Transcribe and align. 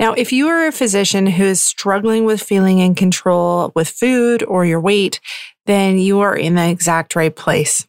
Now, 0.00 0.12
if 0.12 0.32
you 0.32 0.48
are 0.48 0.66
a 0.66 0.72
physician 0.72 1.26
who 1.26 1.44
is 1.44 1.62
struggling 1.62 2.24
with 2.24 2.42
feeling 2.42 2.80
in 2.80 2.94
control 2.94 3.72
with 3.74 3.88
food 3.88 4.42
or 4.42 4.64
your 4.64 4.80
weight, 4.80 5.20
then 5.66 5.98
you 5.98 6.20
are 6.20 6.36
in 6.36 6.56
the 6.56 6.68
exact 6.68 7.14
right 7.14 7.34
place. 7.34 7.86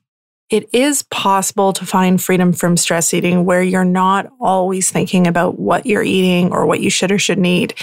It 0.52 0.70
is 0.72 1.02
possible 1.02 1.74
to 1.74 1.86
find 1.86 2.22
freedom 2.22 2.54
from 2.54 2.78
stress 2.78 3.14
eating 3.16 3.46
where 3.46 3.64
you're 3.64 3.84
not 3.84 4.32
always 4.40 4.92
thinking 4.92 5.26
about 5.26 5.60
what 5.60 5.88
you're 5.88 6.04
eating 6.04 6.52
or 6.52 6.68
what 6.68 6.82
you 6.82 6.92
should 6.92 7.12
or 7.12 7.18
shouldn't 7.18 7.48
eat 7.48 7.74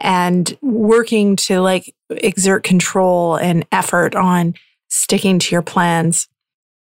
and 0.00 0.56
working 0.62 1.36
to 1.36 1.60
like 1.60 1.94
exert 2.08 2.64
control 2.64 3.36
and 3.36 3.66
effort 3.72 4.14
on 4.14 4.54
sticking 4.88 5.38
to 5.38 5.54
your 5.54 5.60
plans. 5.60 6.28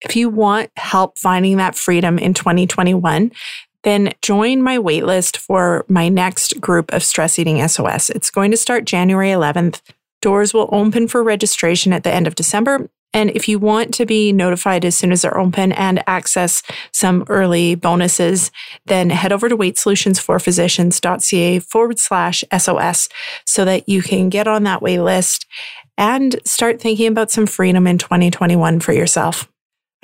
If 0.02 0.14
you 0.14 0.28
want 0.28 0.70
help 0.76 1.18
finding 1.18 1.56
that 1.56 1.74
freedom 1.74 2.20
in 2.20 2.32
2021, 2.32 3.32
then 3.86 4.12
join 4.20 4.60
my 4.60 4.76
waitlist 4.78 5.36
for 5.36 5.84
my 5.88 6.08
next 6.08 6.60
group 6.60 6.92
of 6.92 7.04
stress 7.04 7.38
eating 7.38 7.64
SOS. 7.68 8.10
It's 8.10 8.32
going 8.32 8.50
to 8.50 8.56
start 8.56 8.84
January 8.84 9.28
11th. 9.28 9.80
Doors 10.20 10.52
will 10.52 10.68
open 10.72 11.06
for 11.06 11.22
registration 11.22 11.92
at 11.92 12.02
the 12.02 12.12
end 12.12 12.26
of 12.26 12.34
December. 12.34 12.90
And 13.14 13.30
if 13.30 13.48
you 13.48 13.60
want 13.60 13.94
to 13.94 14.04
be 14.04 14.32
notified 14.32 14.84
as 14.84 14.96
soon 14.96 15.12
as 15.12 15.22
they're 15.22 15.38
open 15.38 15.70
and 15.70 16.02
access 16.08 16.64
some 16.92 17.24
early 17.28 17.76
bonuses, 17.76 18.50
then 18.86 19.10
head 19.10 19.32
over 19.32 19.48
to 19.48 19.56
weightsolutionsforphysicians.ca 19.56 21.60
forward 21.60 22.00
slash 22.00 22.42
SOS 22.58 23.08
so 23.44 23.64
that 23.64 23.88
you 23.88 24.02
can 24.02 24.30
get 24.30 24.48
on 24.48 24.64
that 24.64 24.82
wait 24.82 24.98
list 24.98 25.46
and 25.96 26.40
start 26.44 26.80
thinking 26.80 27.06
about 27.06 27.30
some 27.30 27.46
freedom 27.46 27.86
in 27.86 27.98
2021 27.98 28.80
for 28.80 28.92
yourself. 28.92 29.48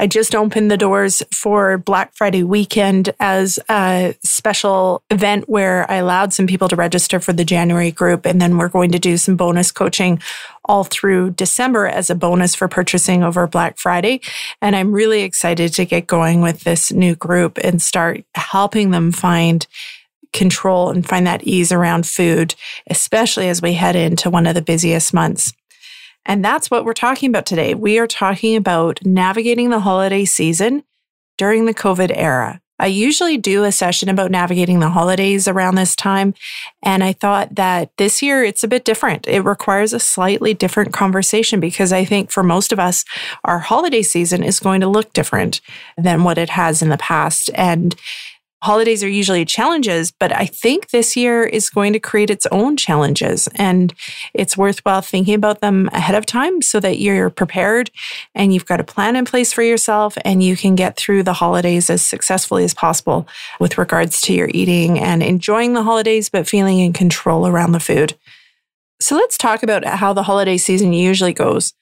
I 0.02 0.08
just 0.08 0.34
opened 0.34 0.68
the 0.68 0.76
doors 0.76 1.22
for 1.30 1.78
Black 1.78 2.12
Friday 2.12 2.42
weekend 2.42 3.14
as 3.20 3.60
a 3.68 4.16
special 4.24 5.04
event 5.10 5.48
where 5.48 5.88
I 5.88 5.94
allowed 5.94 6.32
some 6.32 6.48
people 6.48 6.66
to 6.70 6.74
register 6.74 7.20
for 7.20 7.32
the 7.32 7.44
January 7.44 7.92
group. 7.92 8.26
And 8.26 8.42
then 8.42 8.58
we're 8.58 8.66
going 8.66 8.90
to 8.90 8.98
do 8.98 9.16
some 9.16 9.36
bonus 9.36 9.70
coaching 9.70 10.20
all 10.64 10.82
through 10.82 11.30
December 11.30 11.86
as 11.86 12.10
a 12.10 12.16
bonus 12.16 12.52
for 12.56 12.66
purchasing 12.66 13.22
over 13.22 13.46
Black 13.46 13.78
Friday. 13.78 14.20
And 14.60 14.74
I'm 14.74 14.90
really 14.90 15.22
excited 15.22 15.72
to 15.74 15.84
get 15.84 16.08
going 16.08 16.40
with 16.40 16.64
this 16.64 16.90
new 16.90 17.14
group 17.14 17.56
and 17.62 17.80
start 17.80 18.24
helping 18.34 18.90
them 18.90 19.12
find 19.12 19.68
control 20.32 20.90
and 20.90 21.06
find 21.06 21.28
that 21.28 21.44
ease 21.44 21.70
around 21.70 22.08
food, 22.08 22.56
especially 22.88 23.48
as 23.48 23.62
we 23.62 23.74
head 23.74 23.94
into 23.94 24.30
one 24.30 24.48
of 24.48 24.56
the 24.56 24.62
busiest 24.62 25.14
months. 25.14 25.52
And 26.24 26.44
that's 26.44 26.70
what 26.70 26.84
we're 26.84 26.92
talking 26.92 27.28
about 27.28 27.46
today. 27.46 27.74
We 27.74 27.98
are 27.98 28.06
talking 28.06 28.56
about 28.56 29.04
navigating 29.04 29.70
the 29.70 29.80
holiday 29.80 30.24
season 30.24 30.84
during 31.36 31.66
the 31.66 31.74
COVID 31.74 32.12
era. 32.14 32.60
I 32.78 32.86
usually 32.86 33.36
do 33.36 33.62
a 33.62 33.70
session 33.70 34.08
about 34.08 34.32
navigating 34.32 34.80
the 34.80 34.88
holidays 34.90 35.46
around 35.46 35.76
this 35.76 35.94
time. 35.94 36.34
And 36.82 37.04
I 37.04 37.12
thought 37.12 37.54
that 37.54 37.96
this 37.96 38.22
year 38.22 38.42
it's 38.42 38.64
a 38.64 38.68
bit 38.68 38.84
different. 38.84 39.28
It 39.28 39.42
requires 39.42 39.92
a 39.92 40.00
slightly 40.00 40.52
different 40.52 40.92
conversation 40.92 41.60
because 41.60 41.92
I 41.92 42.04
think 42.04 42.32
for 42.32 42.42
most 42.42 42.72
of 42.72 42.80
us, 42.80 43.04
our 43.44 43.60
holiday 43.60 44.02
season 44.02 44.42
is 44.42 44.58
going 44.58 44.80
to 44.80 44.88
look 44.88 45.12
different 45.12 45.60
than 45.96 46.24
what 46.24 46.38
it 46.38 46.50
has 46.50 46.82
in 46.82 46.88
the 46.88 46.98
past. 46.98 47.50
And 47.54 47.94
holidays 48.62 49.02
are 49.02 49.08
usually 49.08 49.44
challenges, 49.44 50.12
but 50.12 50.32
I 50.32 50.46
think 50.46 50.90
this 50.90 51.16
year 51.16 51.42
is 51.42 51.68
going 51.68 51.92
to 51.94 51.98
create 51.98 52.30
its 52.30 52.46
own 52.46 52.76
challenges. 52.76 53.48
And 53.56 53.92
it's 54.34 54.56
worthwhile 54.56 55.02
thinking 55.02 55.34
about 55.34 55.60
them 55.60 55.90
ahead 55.92 56.14
of 56.14 56.24
time 56.24 56.62
so 56.62 56.78
that 56.78 56.98
you're 56.98 57.28
prepared 57.28 57.90
and 58.36 58.54
you've 58.54 58.66
got 58.66 58.80
a 58.80 58.84
plan 58.84 59.16
in 59.16 59.24
place 59.24 59.52
for 59.52 59.62
yourself 59.62 60.16
and 60.24 60.42
you 60.42 60.56
can 60.56 60.76
get 60.76 60.96
through 60.96 61.24
the 61.24 61.32
holidays 61.32 61.90
as 61.90 62.06
successfully 62.06 62.62
as 62.62 62.72
possible 62.72 63.26
with 63.58 63.78
regards 63.78 64.20
to 64.22 64.32
your 64.32 64.48
eating 64.54 64.98
and 64.98 65.24
enjoying 65.24 65.74
the 65.74 65.82
holidays, 65.82 66.28
but 66.28 66.48
feeling 66.48 66.78
in 66.78 66.92
control 66.92 67.48
around 67.48 67.72
the 67.72 67.80
food. 67.80 68.14
So 69.00 69.16
let's 69.16 69.36
talk 69.36 69.64
about 69.64 69.84
how 69.84 70.12
the 70.12 70.22
holiday 70.22 70.56
season 70.56 70.92
usually 70.92 71.32
goes. 71.32 71.74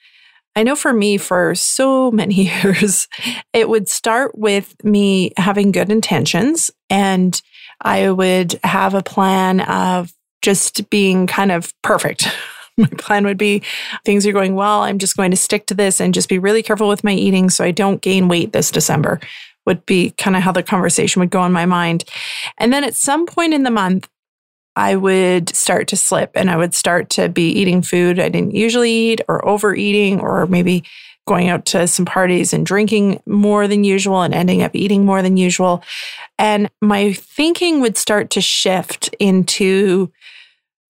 I 0.57 0.63
know 0.63 0.77
for 0.77 0.93
me, 0.93 1.17
for 1.17 1.55
so 1.55 2.11
many 2.11 2.35
years, 2.63 3.09
it 3.53 3.69
would 3.69 3.89
start 3.89 4.37
with 4.37 4.75
me 4.85 5.33
having 5.37 5.73
good 5.73 5.91
intentions 5.91 6.71
and 6.89 7.41
I 7.83 8.11
would 8.11 8.59
have 8.65 8.95
a 8.95 9.03
plan 9.03 9.61
of 9.61 10.13
just 10.43 10.89
being 10.91 11.27
kind 11.27 11.53
of 11.53 11.73
perfect. 11.83 12.29
My 12.77 12.89
plan 12.99 13.25
would 13.25 13.39
be 13.39 13.63
things 14.05 14.27
are 14.27 14.33
going 14.33 14.55
well. 14.55 14.83
I'm 14.83 14.99
just 14.99 15.17
going 15.17 15.31
to 15.31 15.37
stick 15.37 15.67
to 15.67 15.75
this 15.75 16.01
and 16.01 16.15
just 16.15 16.29
be 16.29 16.39
really 16.39 16.63
careful 16.63 16.89
with 16.89 17.05
my 17.05 17.13
eating 17.13 17.51
so 17.51 17.63
I 17.63 17.73
don't 17.73 18.01
gain 18.01 18.27
weight 18.27 18.53
this 18.53 18.71
December, 18.71 19.21
would 19.67 19.85
be 19.85 20.13
kind 20.13 20.35
of 20.35 20.43
how 20.43 20.53
the 20.53 20.63
conversation 20.63 21.21
would 21.21 21.29
go 21.29 21.45
in 21.45 21.53
my 21.53 21.67
mind. 21.67 22.05
And 22.57 22.73
then 22.73 22.83
at 22.83 22.95
some 22.95 23.27
point 23.27 23.53
in 23.53 23.65
the 23.65 23.71
month, 23.71 24.09
I 24.77 24.97
would 24.97 25.55
start 25.55 25.89
to 25.89 25.97
slip 25.97 26.31
and 26.35 26.51
I 26.51 26.57
would 26.57 26.75
start 26.75 27.11
to 27.11 27.29
be 27.29 27.51
eating 27.51 27.83
food 27.83 28.19
I 28.19 28.29
didn't 28.29 28.55
usually 28.55 28.93
eat 28.93 29.21
or 29.29 29.47
overeating 29.47 30.21
or 30.21 30.47
maybe 30.47 30.85
going 31.27 31.49
out 31.49 31.65
to 31.65 31.87
some 31.87 32.05
parties 32.05 32.53
and 32.53 32.67
drinking 32.67 33.23
more 33.27 33.69
than 33.69 33.85
usual 33.85 34.23
and 34.23 34.35
ending 34.35 34.63
up 34.63 34.75
eating 34.75 35.05
more 35.05 35.23
than 35.23 35.37
usual. 35.37 35.83
And 36.39 36.71
my 36.81 37.13
thinking 37.13 37.81
would 37.81 37.97
start 37.97 38.31
to 38.31 38.41
shift 38.41 39.15
into, 39.21 40.11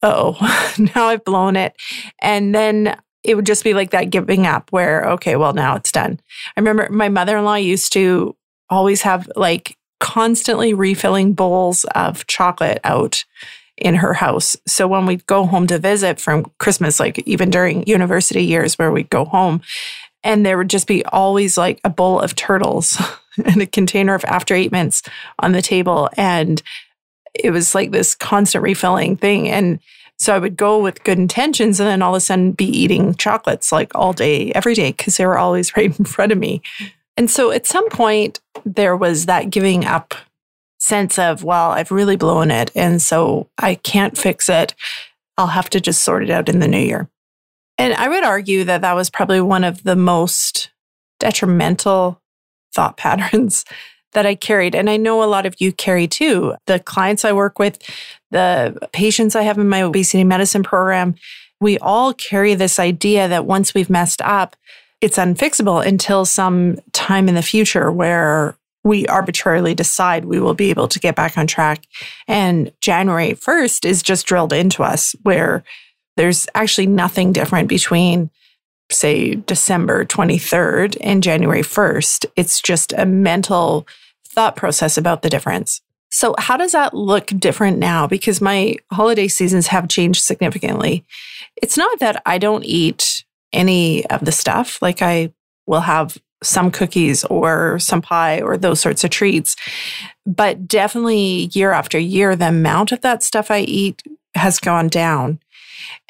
oh, 0.02 0.36
now 0.94 1.08
I've 1.08 1.24
blown 1.24 1.56
it. 1.56 1.74
And 2.22 2.54
then 2.54 2.96
it 3.22 3.34
would 3.34 3.46
just 3.46 3.64
be 3.64 3.74
like 3.74 3.90
that 3.90 4.10
giving 4.10 4.46
up 4.46 4.72
where, 4.72 5.04
okay, 5.10 5.36
well, 5.36 5.52
now 5.52 5.76
it's 5.76 5.92
done. 5.92 6.20
I 6.56 6.60
remember 6.60 6.88
my 6.90 7.08
mother 7.08 7.36
in 7.36 7.44
law 7.44 7.56
used 7.56 7.92
to 7.94 8.34
always 8.70 9.02
have 9.02 9.30
like 9.36 9.76
constantly 9.98 10.72
refilling 10.72 11.34
bowls 11.34 11.84
of 11.94 12.26
chocolate 12.26 12.80
out 12.82 13.24
in 13.80 13.94
her 13.96 14.12
house. 14.14 14.56
So 14.66 14.86
when 14.86 15.06
we'd 15.06 15.26
go 15.26 15.46
home 15.46 15.66
to 15.68 15.78
visit 15.78 16.20
from 16.20 16.50
Christmas, 16.58 17.00
like 17.00 17.18
even 17.20 17.50
during 17.50 17.86
university 17.86 18.44
years 18.44 18.78
where 18.78 18.92
we'd 18.92 19.10
go 19.10 19.24
home, 19.24 19.62
and 20.22 20.44
there 20.44 20.58
would 20.58 20.70
just 20.70 20.86
be 20.86 21.04
always 21.06 21.56
like 21.56 21.80
a 21.82 21.90
bowl 21.90 22.20
of 22.20 22.36
turtles 22.36 23.00
and 23.44 23.62
a 23.62 23.66
container 23.66 24.14
of 24.14 24.24
after 24.26 24.54
eight 24.54 24.72
mints 24.72 25.02
on 25.38 25.52
the 25.52 25.62
table. 25.62 26.10
And 26.16 26.62
it 27.34 27.50
was 27.50 27.74
like 27.74 27.90
this 27.90 28.14
constant 28.14 28.62
refilling 28.62 29.16
thing. 29.16 29.48
And 29.48 29.80
so 30.18 30.34
I 30.34 30.38
would 30.38 30.56
go 30.56 30.78
with 30.78 31.02
good 31.04 31.18
intentions 31.18 31.80
and 31.80 31.88
then 31.88 32.02
all 32.02 32.14
of 32.14 32.18
a 32.18 32.20
sudden 32.20 32.52
be 32.52 32.66
eating 32.66 33.14
chocolates 33.14 33.72
like 33.72 33.90
all 33.94 34.12
day, 34.12 34.52
every 34.52 34.74
day, 34.74 34.92
because 34.92 35.16
they 35.16 35.24
were 35.24 35.38
always 35.38 35.74
right 35.76 35.98
in 35.98 36.04
front 36.04 36.32
of 36.32 36.38
me. 36.38 36.60
And 37.16 37.30
so 37.30 37.50
at 37.50 37.66
some 37.66 37.88
point, 37.88 38.40
there 38.64 38.96
was 38.96 39.26
that 39.26 39.50
giving 39.50 39.84
up 39.84 40.14
sense 40.90 41.18
of, 41.18 41.44
well, 41.44 41.70
I've 41.70 41.92
really 41.92 42.16
blown 42.16 42.50
it. 42.50 42.70
And 42.74 43.00
so 43.00 43.48
I 43.56 43.76
can't 43.76 44.18
fix 44.18 44.48
it. 44.48 44.74
I'll 45.38 45.46
have 45.46 45.70
to 45.70 45.80
just 45.80 46.02
sort 46.02 46.24
it 46.24 46.30
out 46.30 46.48
in 46.48 46.58
the 46.58 46.68
new 46.68 46.78
year. 46.78 47.08
And 47.78 47.94
I 47.94 48.08
would 48.08 48.24
argue 48.24 48.64
that 48.64 48.82
that 48.82 48.94
was 48.94 49.08
probably 49.08 49.40
one 49.40 49.64
of 49.64 49.84
the 49.84 49.96
most 49.96 50.70
detrimental 51.18 52.20
thought 52.74 52.96
patterns 52.98 53.64
that 54.12 54.26
I 54.26 54.34
carried. 54.34 54.74
And 54.74 54.90
I 54.90 54.96
know 54.96 55.22
a 55.22 55.30
lot 55.30 55.46
of 55.46 55.54
you 55.60 55.72
carry 55.72 56.08
too. 56.08 56.56
The 56.66 56.80
clients 56.80 57.24
I 57.24 57.32
work 57.32 57.60
with, 57.60 57.78
the 58.32 58.76
patients 58.92 59.36
I 59.36 59.42
have 59.42 59.56
in 59.56 59.68
my 59.68 59.82
obesity 59.82 60.24
medicine 60.24 60.64
program, 60.64 61.14
we 61.60 61.78
all 61.78 62.12
carry 62.12 62.54
this 62.54 62.80
idea 62.80 63.28
that 63.28 63.46
once 63.46 63.72
we've 63.72 63.88
messed 63.88 64.20
up, 64.22 64.56
it's 65.00 65.16
unfixable 65.16 65.86
until 65.86 66.24
some 66.24 66.78
time 66.92 67.28
in 67.28 67.36
the 67.36 67.42
future 67.42 67.92
where 67.92 68.56
we 68.84 69.06
arbitrarily 69.06 69.74
decide 69.74 70.24
we 70.24 70.40
will 70.40 70.54
be 70.54 70.70
able 70.70 70.88
to 70.88 70.98
get 70.98 71.16
back 71.16 71.36
on 71.36 71.46
track. 71.46 71.86
And 72.26 72.72
January 72.80 73.32
1st 73.32 73.84
is 73.84 74.02
just 74.02 74.26
drilled 74.26 74.52
into 74.52 74.82
us 74.82 75.14
where 75.22 75.64
there's 76.16 76.46
actually 76.54 76.86
nothing 76.86 77.32
different 77.32 77.68
between, 77.68 78.30
say, 78.90 79.34
December 79.34 80.04
23rd 80.04 80.96
and 81.00 81.22
January 81.22 81.62
1st. 81.62 82.26
It's 82.36 82.60
just 82.60 82.92
a 82.96 83.06
mental 83.06 83.86
thought 84.26 84.56
process 84.56 84.96
about 84.96 85.22
the 85.22 85.30
difference. 85.30 85.80
So, 86.12 86.34
how 86.38 86.56
does 86.56 86.72
that 86.72 86.92
look 86.92 87.26
different 87.26 87.78
now? 87.78 88.06
Because 88.06 88.40
my 88.40 88.76
holiday 88.90 89.28
seasons 89.28 89.68
have 89.68 89.88
changed 89.88 90.22
significantly. 90.22 91.04
It's 91.56 91.76
not 91.76 92.00
that 92.00 92.20
I 92.26 92.38
don't 92.38 92.64
eat 92.64 93.24
any 93.52 94.04
of 94.06 94.24
the 94.24 94.32
stuff, 94.32 94.82
like 94.82 95.02
I 95.02 95.32
will 95.66 95.80
have 95.80 96.18
some 96.42 96.70
cookies 96.70 97.24
or 97.24 97.78
some 97.78 98.02
pie 98.02 98.40
or 98.40 98.56
those 98.56 98.80
sorts 98.80 99.04
of 99.04 99.10
treats. 99.10 99.56
But 100.26 100.66
definitely 100.66 101.50
year 101.52 101.72
after 101.72 101.98
year, 101.98 102.36
the 102.36 102.48
amount 102.48 102.92
of 102.92 103.00
that 103.02 103.22
stuff 103.22 103.50
I 103.50 103.60
eat 103.60 104.02
has 104.34 104.58
gone 104.58 104.88
down. 104.88 105.40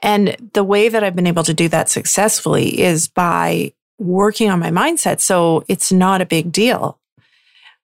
And 0.03 0.51
the 0.55 0.65
way 0.65 0.89
that 0.89 1.05
I've 1.05 1.17
been 1.17 1.27
able 1.27 1.45
to 1.45 1.55
do 1.55 1.69
that 1.69 1.89
successfully 1.89 2.81
is 2.81 3.09
by 3.09 3.73
working 3.99 4.51
on 4.51 4.59
my 4.59 4.71
mindset. 4.71 5.21
So 5.21 5.65
it's 5.69 5.93
not 5.93 6.21
a 6.23 6.27
big 6.27 6.51
deal. 6.51 6.99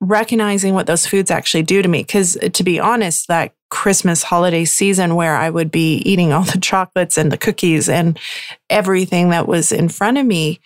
Recognizing 0.00 0.74
what 0.74 0.86
those 0.86 1.06
foods 1.06 1.30
actually 1.30 1.62
do 1.62 1.82
to 1.82 1.88
me. 1.88 2.02
Because 2.02 2.36
uh, 2.38 2.48
to 2.48 2.62
be 2.62 2.80
honest, 2.80 3.28
that 3.28 3.54
Christmas 3.70 4.22
holiday 4.22 4.64
season 4.64 5.14
where 5.14 5.36
I 5.36 5.50
would 5.50 5.70
be 5.70 5.96
eating 5.98 6.32
all 6.32 6.44
the 6.44 6.60
chocolates 6.60 7.18
and 7.18 7.32
the 7.32 7.38
cookies 7.38 7.88
and 7.88 8.18
everything 8.70 9.30
that 9.30 9.48
was 9.48 9.72
in 9.72 9.88
front 9.88 10.18
of 10.18 10.26
me, 10.26 10.60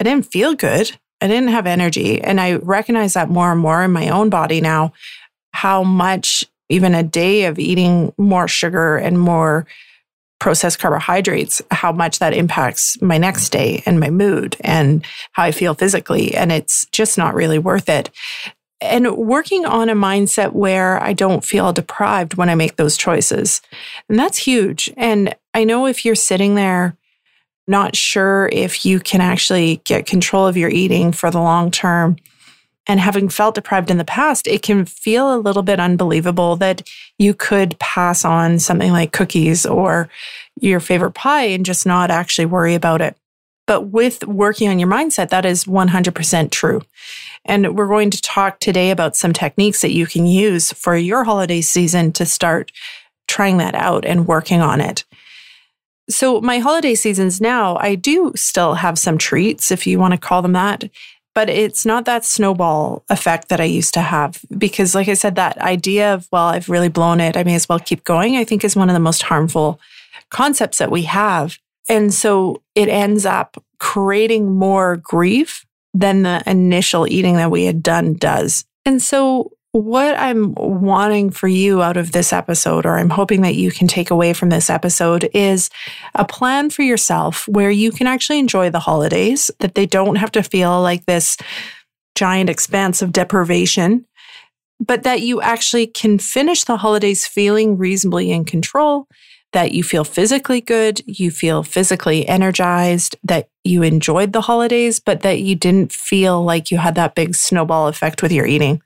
I 0.00 0.04
didn't 0.04 0.26
feel 0.26 0.54
good. 0.54 0.98
I 1.20 1.28
didn't 1.28 1.48
have 1.48 1.66
energy. 1.66 2.20
And 2.22 2.40
I 2.40 2.54
recognize 2.54 3.14
that 3.14 3.28
more 3.28 3.52
and 3.52 3.60
more 3.60 3.82
in 3.82 3.92
my 3.92 4.08
own 4.08 4.30
body 4.30 4.60
now, 4.60 4.92
how 5.52 5.82
much 5.82 6.44
even 6.68 6.94
a 6.94 7.02
day 7.02 7.44
of 7.44 7.58
eating 7.58 8.12
more 8.16 8.48
sugar 8.48 8.96
and 8.96 9.18
more 9.18 9.66
processed 10.38 10.78
carbohydrates, 10.78 11.60
how 11.70 11.92
much 11.92 12.18
that 12.18 12.32
impacts 12.32 13.00
my 13.02 13.18
next 13.18 13.50
day 13.50 13.82
and 13.84 14.00
my 14.00 14.08
mood 14.08 14.56
and 14.60 15.04
how 15.32 15.42
I 15.42 15.52
feel 15.52 15.74
physically. 15.74 16.34
And 16.34 16.50
it's 16.50 16.86
just 16.86 17.18
not 17.18 17.34
really 17.34 17.58
worth 17.58 17.88
it. 17.88 18.10
And 18.80 19.14
working 19.14 19.66
on 19.66 19.90
a 19.90 19.94
mindset 19.94 20.52
where 20.52 21.02
I 21.02 21.12
don't 21.12 21.44
feel 21.44 21.72
deprived 21.74 22.34
when 22.34 22.48
I 22.48 22.54
make 22.54 22.76
those 22.76 22.96
choices. 22.96 23.60
And 24.08 24.18
that's 24.18 24.38
huge. 24.38 24.90
And 24.96 25.36
I 25.52 25.64
know 25.64 25.86
if 25.86 26.04
you're 26.06 26.14
sitting 26.14 26.54
there 26.54 26.96
not 27.70 27.96
sure 27.96 28.50
if 28.52 28.84
you 28.84 29.00
can 29.00 29.20
actually 29.20 29.80
get 29.84 30.04
control 30.04 30.46
of 30.46 30.56
your 30.56 30.68
eating 30.68 31.12
for 31.12 31.30
the 31.30 31.40
long 31.40 31.70
term. 31.70 32.16
And 32.86 32.98
having 32.98 33.28
felt 33.28 33.54
deprived 33.54 33.90
in 33.90 33.98
the 33.98 34.04
past, 34.04 34.46
it 34.46 34.62
can 34.62 34.84
feel 34.84 35.34
a 35.34 35.38
little 35.38 35.62
bit 35.62 35.78
unbelievable 35.78 36.56
that 36.56 36.82
you 37.18 37.34
could 37.34 37.78
pass 37.78 38.24
on 38.24 38.58
something 38.58 38.90
like 38.90 39.12
cookies 39.12 39.64
or 39.64 40.08
your 40.60 40.80
favorite 40.80 41.12
pie 41.12 41.44
and 41.44 41.64
just 41.64 41.86
not 41.86 42.10
actually 42.10 42.46
worry 42.46 42.74
about 42.74 43.00
it. 43.00 43.16
But 43.66 43.82
with 43.82 44.26
working 44.26 44.68
on 44.68 44.80
your 44.80 44.88
mindset, 44.88 45.28
that 45.28 45.44
is 45.44 45.64
100% 45.64 46.50
true. 46.50 46.82
And 47.44 47.76
we're 47.76 47.86
going 47.86 48.10
to 48.10 48.20
talk 48.20 48.58
today 48.58 48.90
about 48.90 49.14
some 49.14 49.32
techniques 49.32 49.80
that 49.82 49.92
you 49.92 50.06
can 50.06 50.26
use 50.26 50.72
for 50.72 50.96
your 50.96 51.22
holiday 51.22 51.60
season 51.60 52.12
to 52.12 52.26
start 52.26 52.72
trying 53.28 53.58
that 53.58 53.76
out 53.76 54.04
and 54.04 54.26
working 54.26 54.60
on 54.60 54.80
it. 54.80 55.04
So, 56.10 56.40
my 56.40 56.58
holiday 56.58 56.94
seasons 56.94 57.40
now, 57.40 57.76
I 57.76 57.94
do 57.94 58.32
still 58.34 58.74
have 58.74 58.98
some 58.98 59.16
treats, 59.16 59.70
if 59.70 59.86
you 59.86 59.98
want 59.98 60.12
to 60.12 60.18
call 60.18 60.42
them 60.42 60.52
that, 60.52 60.84
but 61.34 61.48
it's 61.48 61.86
not 61.86 62.04
that 62.04 62.24
snowball 62.24 63.04
effect 63.08 63.48
that 63.48 63.60
I 63.60 63.64
used 63.64 63.94
to 63.94 64.00
have. 64.00 64.44
Because, 64.56 64.94
like 64.94 65.08
I 65.08 65.14
said, 65.14 65.36
that 65.36 65.56
idea 65.58 66.12
of, 66.14 66.28
well, 66.32 66.46
I've 66.46 66.68
really 66.68 66.88
blown 66.88 67.20
it, 67.20 67.36
I 67.36 67.44
may 67.44 67.54
as 67.54 67.68
well 67.68 67.78
keep 67.78 68.04
going, 68.04 68.36
I 68.36 68.44
think 68.44 68.64
is 68.64 68.76
one 68.76 68.90
of 68.90 68.94
the 68.94 69.00
most 69.00 69.22
harmful 69.22 69.80
concepts 70.30 70.78
that 70.78 70.90
we 70.90 71.02
have. 71.02 71.58
And 71.88 72.12
so 72.12 72.62
it 72.74 72.88
ends 72.88 73.24
up 73.24 73.62
creating 73.78 74.50
more 74.50 74.96
grief 74.96 75.64
than 75.94 76.22
the 76.22 76.42
initial 76.46 77.06
eating 77.06 77.36
that 77.36 77.50
we 77.50 77.64
had 77.64 77.82
done 77.82 78.14
does. 78.14 78.64
And 78.84 79.02
so 79.02 79.52
what 79.72 80.18
I'm 80.18 80.54
wanting 80.54 81.30
for 81.30 81.46
you 81.46 81.80
out 81.82 81.96
of 81.96 82.12
this 82.12 82.32
episode, 82.32 82.84
or 82.86 82.98
I'm 82.98 83.10
hoping 83.10 83.42
that 83.42 83.54
you 83.54 83.70
can 83.70 83.86
take 83.86 84.10
away 84.10 84.32
from 84.32 84.48
this 84.48 84.68
episode, 84.68 85.30
is 85.32 85.70
a 86.14 86.24
plan 86.24 86.70
for 86.70 86.82
yourself 86.82 87.46
where 87.46 87.70
you 87.70 87.92
can 87.92 88.06
actually 88.06 88.40
enjoy 88.40 88.70
the 88.70 88.80
holidays, 88.80 89.50
that 89.60 89.76
they 89.76 89.86
don't 89.86 90.16
have 90.16 90.32
to 90.32 90.42
feel 90.42 90.82
like 90.82 91.06
this 91.06 91.36
giant 92.16 92.50
expanse 92.50 93.00
of 93.00 93.12
deprivation, 93.12 94.06
but 94.80 95.04
that 95.04 95.20
you 95.20 95.40
actually 95.40 95.86
can 95.86 96.18
finish 96.18 96.64
the 96.64 96.78
holidays 96.78 97.26
feeling 97.26 97.76
reasonably 97.76 98.32
in 98.32 98.44
control, 98.44 99.06
that 99.52 99.72
you 99.72 99.84
feel 99.84 100.04
physically 100.04 100.60
good, 100.60 101.00
you 101.06 101.30
feel 101.30 101.62
physically 101.62 102.26
energized, 102.26 103.16
that 103.22 103.48
you 103.62 103.82
enjoyed 103.82 104.32
the 104.32 104.40
holidays, 104.40 104.98
but 104.98 105.20
that 105.22 105.40
you 105.40 105.54
didn't 105.54 105.92
feel 105.92 106.42
like 106.42 106.70
you 106.70 106.78
had 106.78 106.94
that 106.96 107.14
big 107.14 107.34
snowball 107.34 107.88
effect 107.88 108.22
with 108.22 108.32
your 108.32 108.46
eating. 108.46 108.82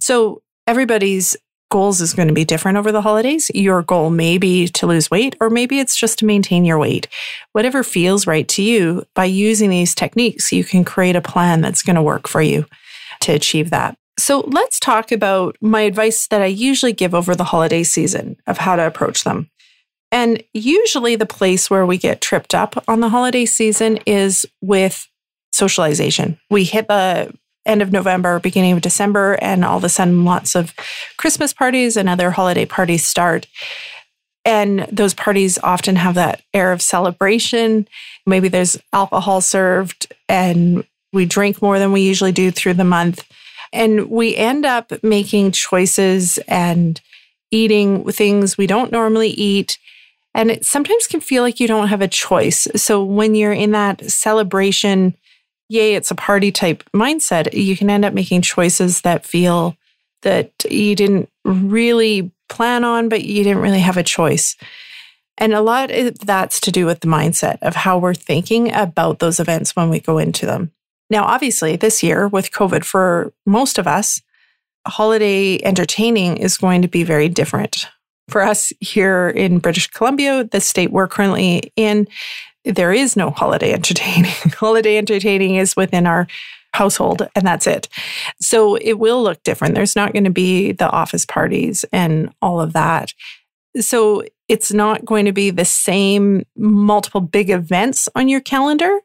So 0.00 0.42
everybody's 0.66 1.36
goals 1.70 2.00
is 2.00 2.14
going 2.14 2.28
to 2.28 2.34
be 2.34 2.44
different 2.44 2.78
over 2.78 2.90
the 2.90 3.02
holidays. 3.02 3.50
Your 3.54 3.82
goal 3.82 4.10
may 4.10 4.38
be 4.38 4.68
to 4.68 4.86
lose 4.86 5.10
weight, 5.10 5.36
or 5.40 5.50
maybe 5.50 5.80
it's 5.80 5.96
just 5.96 6.18
to 6.18 6.24
maintain 6.24 6.64
your 6.64 6.78
weight. 6.78 7.08
Whatever 7.52 7.82
feels 7.82 8.26
right 8.26 8.48
to 8.48 8.62
you, 8.62 9.04
by 9.14 9.26
using 9.26 9.70
these 9.70 9.94
techniques, 9.94 10.52
you 10.52 10.64
can 10.64 10.84
create 10.84 11.16
a 11.16 11.20
plan 11.20 11.60
that's 11.60 11.82
going 11.82 11.96
to 11.96 12.02
work 12.02 12.26
for 12.26 12.40
you 12.40 12.64
to 13.20 13.32
achieve 13.32 13.70
that. 13.70 13.98
So 14.18 14.40
let's 14.48 14.80
talk 14.80 15.12
about 15.12 15.56
my 15.60 15.82
advice 15.82 16.26
that 16.28 16.42
I 16.42 16.46
usually 16.46 16.92
give 16.92 17.14
over 17.14 17.34
the 17.34 17.44
holiday 17.44 17.82
season 17.84 18.36
of 18.46 18.58
how 18.58 18.74
to 18.76 18.86
approach 18.86 19.24
them. 19.24 19.50
And 20.10 20.42
usually 20.54 21.16
the 21.16 21.26
place 21.26 21.68
where 21.68 21.84
we 21.84 21.98
get 21.98 22.20
tripped 22.20 22.54
up 22.54 22.82
on 22.88 23.00
the 23.00 23.10
holiday 23.10 23.44
season 23.44 23.98
is 24.06 24.46
with 24.62 25.06
socialization. 25.52 26.38
We 26.50 26.64
hit 26.64 26.88
the 26.88 27.32
end 27.68 27.82
of 27.82 27.92
November, 27.92 28.40
beginning 28.40 28.72
of 28.72 28.80
December, 28.80 29.38
and 29.40 29.64
all 29.64 29.76
of 29.76 29.84
a 29.84 29.88
sudden 29.88 30.24
lots 30.24 30.56
of 30.56 30.74
Christmas 31.18 31.52
parties 31.52 31.96
and 31.96 32.08
other 32.08 32.32
holiday 32.32 32.64
parties 32.64 33.06
start. 33.06 33.46
And 34.44 34.88
those 34.90 35.14
parties 35.14 35.58
often 35.62 35.96
have 35.96 36.14
that 36.14 36.42
air 36.54 36.72
of 36.72 36.80
celebration. 36.80 37.86
Maybe 38.26 38.48
there's 38.48 38.78
alcohol 38.92 39.42
served, 39.42 40.12
and 40.28 40.84
we 41.12 41.26
drink 41.26 41.60
more 41.60 41.78
than 41.78 41.92
we 41.92 42.00
usually 42.00 42.32
do 42.32 42.50
through 42.50 42.74
the 42.74 42.84
month. 42.84 43.24
And 43.72 44.08
we 44.08 44.34
end 44.34 44.64
up 44.64 44.92
making 45.02 45.52
choices 45.52 46.38
and 46.48 47.00
eating 47.50 48.10
things 48.10 48.56
we 48.56 48.66
don't 48.66 48.92
normally 48.92 49.30
eat. 49.30 49.78
And 50.34 50.50
it 50.50 50.64
sometimes 50.64 51.06
can 51.06 51.20
feel 51.20 51.42
like 51.42 51.60
you 51.60 51.68
don't 51.68 51.88
have 51.88 52.00
a 52.00 52.08
choice. 52.08 52.66
So 52.76 53.04
when 53.04 53.34
you're 53.34 53.52
in 53.52 53.72
that 53.72 54.10
celebration, 54.10 55.14
yay, 55.68 55.94
it's 55.94 56.10
a 56.10 56.14
party 56.14 56.50
type 56.50 56.82
mindset, 56.94 57.52
you 57.52 57.76
can 57.76 57.90
end 57.90 58.04
up 58.04 58.14
making 58.14 58.42
choices 58.42 59.02
that 59.02 59.24
feel 59.24 59.76
that 60.22 60.52
you 60.68 60.94
didn't 60.94 61.28
really 61.44 62.30
plan 62.48 62.84
on, 62.84 63.08
but 63.08 63.24
you 63.24 63.44
didn't 63.44 63.62
really 63.62 63.80
have 63.80 63.96
a 63.96 64.02
choice. 64.02 64.56
And 65.36 65.52
a 65.52 65.60
lot 65.60 65.90
of 65.90 66.18
that's 66.18 66.60
to 66.60 66.72
do 66.72 66.84
with 66.84 67.00
the 67.00 67.06
mindset 67.06 67.58
of 67.62 67.76
how 67.76 67.98
we're 67.98 68.14
thinking 68.14 68.72
about 68.72 69.20
those 69.20 69.38
events 69.38 69.76
when 69.76 69.88
we 69.88 70.00
go 70.00 70.18
into 70.18 70.46
them. 70.46 70.72
Now, 71.10 71.24
obviously, 71.24 71.76
this 71.76 72.02
year 72.02 72.28
with 72.28 72.50
COVID, 72.50 72.84
for 72.84 73.32
most 73.46 73.78
of 73.78 73.86
us, 73.86 74.20
holiday 74.86 75.62
entertaining 75.62 76.38
is 76.38 76.56
going 76.56 76.82
to 76.82 76.88
be 76.88 77.04
very 77.04 77.28
different. 77.28 77.86
For 78.28 78.42
us 78.42 78.72
here 78.80 79.28
in 79.28 79.58
British 79.58 79.86
Columbia, 79.88 80.44
the 80.44 80.60
state 80.60 80.90
we're 80.90 81.08
currently 81.08 81.72
in, 81.76 82.08
there 82.64 82.92
is 82.92 83.16
no 83.16 83.30
holiday 83.30 83.72
entertaining. 83.72 84.32
holiday 84.56 84.98
entertaining 84.98 85.56
is 85.56 85.76
within 85.76 86.06
our 86.06 86.26
household 86.74 87.26
and 87.34 87.46
that's 87.46 87.66
it. 87.66 87.88
So 88.40 88.76
it 88.76 88.98
will 88.98 89.22
look 89.22 89.42
different. 89.42 89.74
There's 89.74 89.96
not 89.96 90.12
going 90.12 90.24
to 90.24 90.30
be 90.30 90.72
the 90.72 90.90
office 90.90 91.24
parties 91.24 91.84
and 91.92 92.30
all 92.42 92.60
of 92.60 92.72
that. 92.74 93.12
So 93.80 94.24
it's 94.48 94.72
not 94.72 95.04
going 95.04 95.26
to 95.26 95.32
be 95.32 95.50
the 95.50 95.64
same 95.64 96.44
multiple 96.56 97.20
big 97.20 97.50
events 97.50 98.08
on 98.14 98.28
your 98.28 98.40
calendar. 98.40 98.98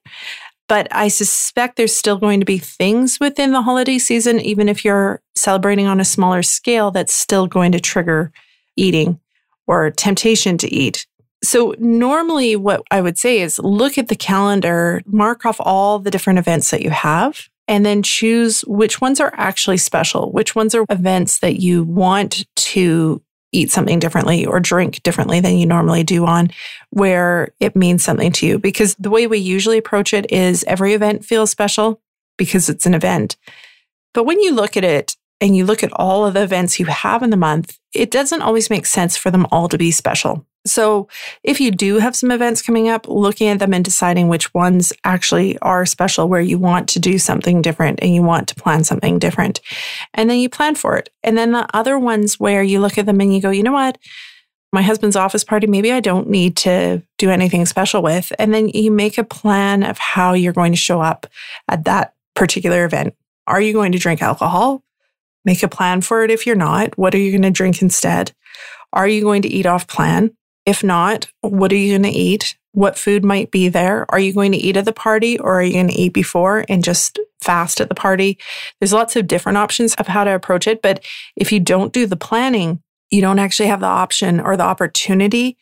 But 0.70 0.88
I 0.92 1.10
suspect 1.10 1.76
there's 1.76 1.96
still 1.96 2.18
going 2.18 2.40
to 2.40 2.46
be 2.46 2.58
things 2.58 3.20
within 3.20 3.52
the 3.52 3.62
holiday 3.62 4.00
season, 4.00 4.40
even 4.40 4.70
if 4.70 4.86
you're 4.86 5.22
celebrating 5.36 5.88
on 5.88 6.00
a 6.00 6.06
smaller 6.06 6.42
scale, 6.42 6.90
that's 6.90 7.14
still 7.14 7.48
going 7.48 7.74
to 7.74 7.80
trigger 7.80 8.32
eating 8.78 9.20
or 9.68 9.92
temptation 9.92 10.58
to 10.60 10.74
eat. 10.74 11.06
So, 11.44 11.76
normally, 11.78 12.56
what 12.56 12.84
I 12.90 13.02
would 13.02 13.18
say 13.18 13.42
is 13.42 13.60
look 13.60 13.98
at 13.98 14.08
the 14.08 14.16
calendar, 14.16 15.02
mark 15.06 15.46
off 15.46 15.58
all 15.60 16.00
the 16.00 16.10
different 16.10 16.40
events 16.40 16.72
that 16.72 16.82
you 16.82 16.90
have, 16.90 17.50
and 17.68 17.86
then 17.86 18.02
choose 18.02 18.62
which 18.62 19.02
ones 19.02 19.20
are 19.20 19.34
actually 19.36 19.78
special, 19.78 20.32
which 20.32 20.56
ones 20.56 20.74
are 20.74 20.86
events 20.90 21.40
that 21.40 21.60
you 21.60 21.84
want 21.84 22.46
to 22.56 23.22
eat 23.52 23.72
something 23.72 24.00
differently 24.00 24.46
or 24.46 24.60
drink 24.60 25.04
differently 25.04 25.40
than 25.40 25.58
you 25.58 25.66
normally 25.66 26.04
do 26.04 26.26
on, 26.26 26.50
where 26.90 27.54
it 27.60 27.76
means 27.76 28.04
something 28.04 28.32
to 28.32 28.48
you. 28.48 28.58
Because 28.58 28.96
the 28.96 29.10
way 29.10 29.28
we 29.28 29.38
usually 29.38 29.78
approach 29.78 30.14
it 30.14 30.32
is 30.32 30.64
every 30.64 30.94
event 30.94 31.24
feels 31.24 31.52
special 31.52 32.02
because 32.38 32.68
it's 32.68 32.86
an 32.86 32.94
event. 32.94 33.38
But 34.14 34.24
when 34.24 34.40
you 34.40 34.54
look 34.54 34.76
at 34.76 34.84
it 34.84 35.16
and 35.40 35.56
you 35.56 35.66
look 35.66 35.84
at 35.84 35.94
all 35.94 36.26
of 36.26 36.34
the 36.34 36.44
events 36.44 36.80
you 36.80 36.86
have 36.88 37.22
in 37.22 37.30
the 37.30 37.38
month, 37.38 37.78
it 37.94 38.12
doesn't 38.12 38.42
always 38.42 38.70
make 38.70 38.86
sense 38.86 39.18
for 39.18 39.30
them 39.30 39.46
all 39.52 39.70
to 39.70 39.78
be 39.78 39.92
special. 39.92 40.46
So, 40.66 41.10
if 41.44 41.60
you 41.60 41.72
do 41.72 42.00
have 42.00 42.16
some 42.16 42.32
events 42.32 42.62
coming 42.62 42.88
up, 42.88 43.08
looking 43.08 43.50
at 43.50 43.60
them 43.60 43.74
and 43.74 43.84
deciding 43.84 44.30
which 44.30 44.54
ones 44.54 44.94
actually 45.04 45.58
are 45.60 45.86
special, 45.86 46.30
where 46.30 46.42
you 46.42 46.58
want 46.58 46.88
to 46.90 47.00
do 47.00 47.18
something 47.18 47.62
different 47.62 48.00
and 48.02 48.16
you 48.16 48.24
want 48.24 48.48
to 48.48 48.56
plan 48.56 48.86
something 48.86 49.20
different. 49.20 49.60
And 50.14 50.30
then 50.30 50.40
you 50.40 50.50
plan 50.50 50.76
for 50.76 50.96
it. 50.96 51.10
And 51.22 51.38
then 51.38 51.52
the 51.52 51.68
other 51.74 52.00
ones 52.00 52.40
where 52.40 52.64
you 52.64 52.80
look 52.80 52.98
at 52.98 53.06
them 53.06 53.20
and 53.20 53.34
you 53.34 53.42
go, 53.42 53.50
you 53.50 53.64
know 53.64 53.74
what? 53.74 53.98
My 54.72 54.82
husband's 54.82 55.18
office 55.18 55.44
party, 55.44 55.68
maybe 55.68 55.92
I 55.92 56.00
don't 56.00 56.30
need 56.30 56.56
to 56.58 57.04
do 57.18 57.30
anything 57.30 57.66
special 57.66 58.02
with. 58.02 58.32
And 58.40 58.54
then 58.54 58.70
you 58.70 58.90
make 58.90 59.18
a 59.18 59.24
plan 59.24 59.84
of 59.84 59.98
how 59.98 60.34
you're 60.34 60.54
going 60.54 60.72
to 60.72 60.78
show 60.78 61.02
up 61.02 61.28
at 61.68 61.84
that 61.84 62.14
particular 62.36 62.86
event. 62.86 63.16
Are 63.48 63.62
you 63.62 63.74
going 63.74 63.92
to 63.92 64.00
drink 64.00 64.22
alcohol? 64.22 64.82
Make 65.46 65.62
a 65.62 65.68
plan 65.68 66.02
for 66.02 66.24
it 66.24 66.32
if 66.32 66.48
you're 66.48 66.56
not. 66.56 66.98
What 66.98 67.14
are 67.14 67.20
you 67.20 67.32
going 67.32 67.42
to 67.42 67.52
drink 67.52 67.82
instead? 67.82 68.32
Are 68.94 69.08
you 69.08 69.22
going 69.22 69.42
to 69.42 69.50
eat 69.50 69.66
off 69.66 69.88
plan? 69.88 70.32
If 70.66 70.84
not, 70.84 71.28
what 71.42 71.72
are 71.72 71.78
you 71.78 71.98
going 71.98 72.12
to 72.12 72.18
eat? 72.18 72.58
What 72.72 72.98
food 72.98 73.24
might 73.24 73.52
be 73.52 73.70
there? 73.70 74.06
Are 74.10 74.20
you 74.20 74.34
going 74.34 74.52
to 74.54 74.58
eat 74.58 74.78
at 74.78 74.86
the 74.86 74.94
party 74.94 75.38
or 75.38 75.60
are 75.60 75.64
you 75.64 75.74
going 75.74 75.90
to 75.90 75.94
eat 75.94 76.14
before 76.14 76.66
and 76.70 76.84
just 76.84 77.20
fast 77.42 77.82
at 77.82 77.90
the 77.90 77.96
party? 77.96 78.40
There's 78.80 78.94
lots 78.94 79.16
of 79.16 79.28
different 79.28 79.58
options 79.58 79.94
of 79.96 80.08
how 80.08 80.24
to 80.24 80.34
approach 80.34 80.68
it. 80.68 80.82
But 80.82 81.04
if 81.36 81.52
you 81.52 81.60
don't 81.60 81.94
do 81.94 82.06
the 82.08 82.16
planning, 82.16 82.82
you 83.12 83.22
don't 83.22 83.40
actually 83.40 83.68
have 83.68 83.82
the 83.82 83.86
option 83.86 84.40
or 84.40 84.58
the 84.58 84.64
opportunity 84.64 85.58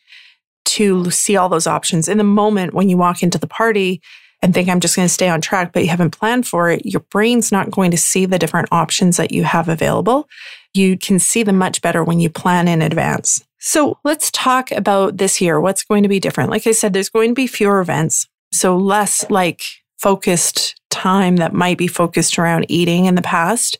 to 0.64 1.10
see 1.10 1.36
all 1.36 1.48
those 1.48 1.66
options 1.66 2.08
in 2.08 2.18
the 2.18 2.24
moment 2.24 2.72
when 2.72 2.88
you 2.88 2.96
walk 2.96 3.22
into 3.22 3.38
the 3.38 3.46
party 3.46 4.00
and 4.40 4.52
think 4.52 4.68
I'm 4.68 4.80
just 4.80 4.96
going 4.96 5.06
to 5.06 5.12
stay 5.12 5.28
on 5.28 5.40
track, 5.40 5.72
but 5.72 5.84
you 5.84 5.88
haven't 5.88 6.18
planned 6.18 6.48
for 6.48 6.68
it, 6.70 6.84
your 6.84 7.00
brain's 7.10 7.52
not 7.52 7.70
going 7.70 7.92
to 7.92 7.96
see 7.96 8.26
the 8.26 8.38
different 8.38 8.68
options 8.72 9.16
that 9.16 9.32
you 9.32 9.44
have 9.44 9.68
available. 9.68 10.28
You 10.74 10.98
can 10.98 11.18
see 11.18 11.42
them 11.42 11.58
much 11.58 11.80
better 11.80 12.02
when 12.02 12.18
you 12.18 12.28
plan 12.28 12.66
in 12.66 12.82
advance. 12.82 13.44
So 13.64 14.00
let's 14.02 14.32
talk 14.32 14.72
about 14.72 15.18
this 15.18 15.40
year. 15.40 15.60
What's 15.60 15.84
going 15.84 16.02
to 16.02 16.08
be 16.08 16.18
different? 16.18 16.50
Like 16.50 16.66
I 16.66 16.72
said, 16.72 16.92
there's 16.92 17.08
going 17.08 17.30
to 17.30 17.34
be 17.34 17.46
fewer 17.46 17.80
events. 17.80 18.26
So 18.50 18.76
less 18.76 19.24
like 19.30 19.62
focused 20.00 20.74
time 20.90 21.36
that 21.36 21.52
might 21.52 21.78
be 21.78 21.86
focused 21.86 22.40
around 22.40 22.66
eating 22.68 23.04
in 23.04 23.14
the 23.14 23.22
past. 23.22 23.78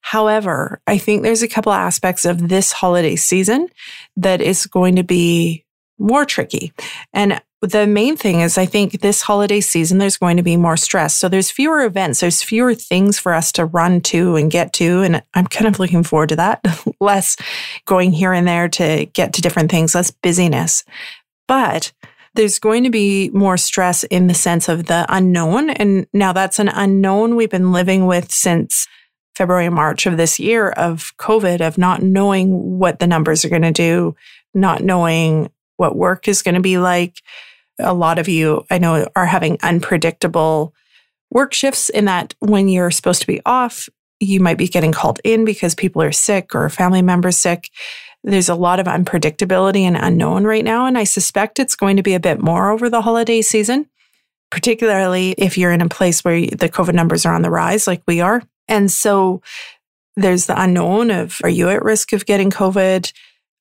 However, 0.00 0.82
I 0.88 0.98
think 0.98 1.22
there's 1.22 1.44
a 1.44 1.48
couple 1.48 1.70
aspects 1.70 2.24
of 2.24 2.48
this 2.48 2.72
holiday 2.72 3.14
season 3.14 3.68
that 4.16 4.40
is 4.40 4.66
going 4.66 4.96
to 4.96 5.04
be 5.04 5.64
more 5.96 6.24
tricky. 6.24 6.72
And 7.12 7.40
the 7.62 7.86
main 7.86 8.16
thing 8.16 8.40
is 8.40 8.56
I 8.56 8.64
think 8.64 9.00
this 9.00 9.20
holiday 9.20 9.60
season, 9.60 9.98
there's 9.98 10.16
going 10.16 10.38
to 10.38 10.42
be 10.42 10.56
more 10.56 10.78
stress. 10.78 11.14
So 11.14 11.28
there's 11.28 11.50
fewer 11.50 11.84
events. 11.84 12.20
There's 12.20 12.42
fewer 12.42 12.74
things 12.74 13.18
for 13.18 13.34
us 13.34 13.52
to 13.52 13.66
run 13.66 14.00
to 14.02 14.36
and 14.36 14.50
get 14.50 14.72
to. 14.74 15.02
And 15.02 15.22
I'm 15.34 15.46
kind 15.46 15.66
of 15.66 15.78
looking 15.78 16.02
forward 16.02 16.30
to 16.30 16.36
that. 16.36 16.64
less 17.00 17.36
going 17.84 18.12
here 18.12 18.32
and 18.32 18.48
there 18.48 18.68
to 18.70 19.06
get 19.06 19.34
to 19.34 19.42
different 19.42 19.70
things, 19.70 19.94
less 19.94 20.10
busyness. 20.10 20.84
But 21.46 21.92
there's 22.34 22.58
going 22.58 22.84
to 22.84 22.90
be 22.90 23.28
more 23.30 23.58
stress 23.58 24.04
in 24.04 24.26
the 24.26 24.34
sense 24.34 24.68
of 24.68 24.86
the 24.86 25.04
unknown. 25.08 25.68
And 25.68 26.06
now 26.14 26.32
that's 26.32 26.58
an 26.58 26.68
unknown 26.68 27.36
we've 27.36 27.50
been 27.50 27.72
living 27.72 28.06
with 28.06 28.30
since 28.32 28.86
February, 29.34 29.68
March 29.68 30.06
of 30.06 30.16
this 30.16 30.38
year 30.38 30.70
of 30.70 31.12
COVID, 31.18 31.60
of 31.60 31.76
not 31.76 32.02
knowing 32.02 32.78
what 32.78 33.00
the 33.00 33.06
numbers 33.06 33.44
are 33.44 33.48
going 33.50 33.62
to 33.62 33.72
do, 33.72 34.14
not 34.54 34.82
knowing 34.82 35.50
what 35.76 35.96
work 35.96 36.28
is 36.28 36.42
going 36.42 36.54
to 36.54 36.60
be 36.60 36.78
like 36.78 37.20
a 37.80 37.94
lot 37.94 38.18
of 38.18 38.28
you 38.28 38.64
I 38.70 38.78
know 38.78 39.08
are 39.16 39.26
having 39.26 39.58
unpredictable 39.62 40.74
work 41.30 41.54
shifts 41.54 41.88
in 41.88 42.06
that 42.06 42.34
when 42.40 42.68
you're 42.68 42.90
supposed 42.90 43.20
to 43.20 43.26
be 43.26 43.40
off, 43.46 43.88
you 44.18 44.40
might 44.40 44.58
be 44.58 44.68
getting 44.68 44.92
called 44.92 45.20
in 45.24 45.44
because 45.44 45.74
people 45.74 46.02
are 46.02 46.12
sick 46.12 46.54
or 46.54 46.68
family 46.68 47.02
members 47.02 47.36
sick. 47.36 47.70
There's 48.22 48.48
a 48.48 48.54
lot 48.54 48.80
of 48.80 48.86
unpredictability 48.86 49.80
and 49.80 49.96
unknown 49.96 50.44
right 50.44 50.64
now. 50.64 50.86
And 50.86 50.98
I 50.98 51.04
suspect 51.04 51.58
it's 51.58 51.76
going 51.76 51.96
to 51.96 52.02
be 52.02 52.14
a 52.14 52.20
bit 52.20 52.42
more 52.42 52.70
over 52.70 52.90
the 52.90 53.00
holiday 53.00 53.40
season, 53.40 53.86
particularly 54.50 55.34
if 55.38 55.56
you're 55.56 55.72
in 55.72 55.80
a 55.80 55.88
place 55.88 56.22
where 56.22 56.40
the 56.40 56.68
COVID 56.68 56.92
numbers 56.92 57.24
are 57.24 57.34
on 57.34 57.42
the 57.42 57.50
rise, 57.50 57.86
like 57.86 58.02
we 58.06 58.20
are. 58.20 58.42
And 58.68 58.90
so 58.90 59.40
there's 60.16 60.46
the 60.46 60.60
unknown 60.60 61.10
of 61.10 61.40
are 61.42 61.48
you 61.48 61.70
at 61.70 61.82
risk 61.82 62.12
of 62.12 62.26
getting 62.26 62.50
COVID? 62.50 63.10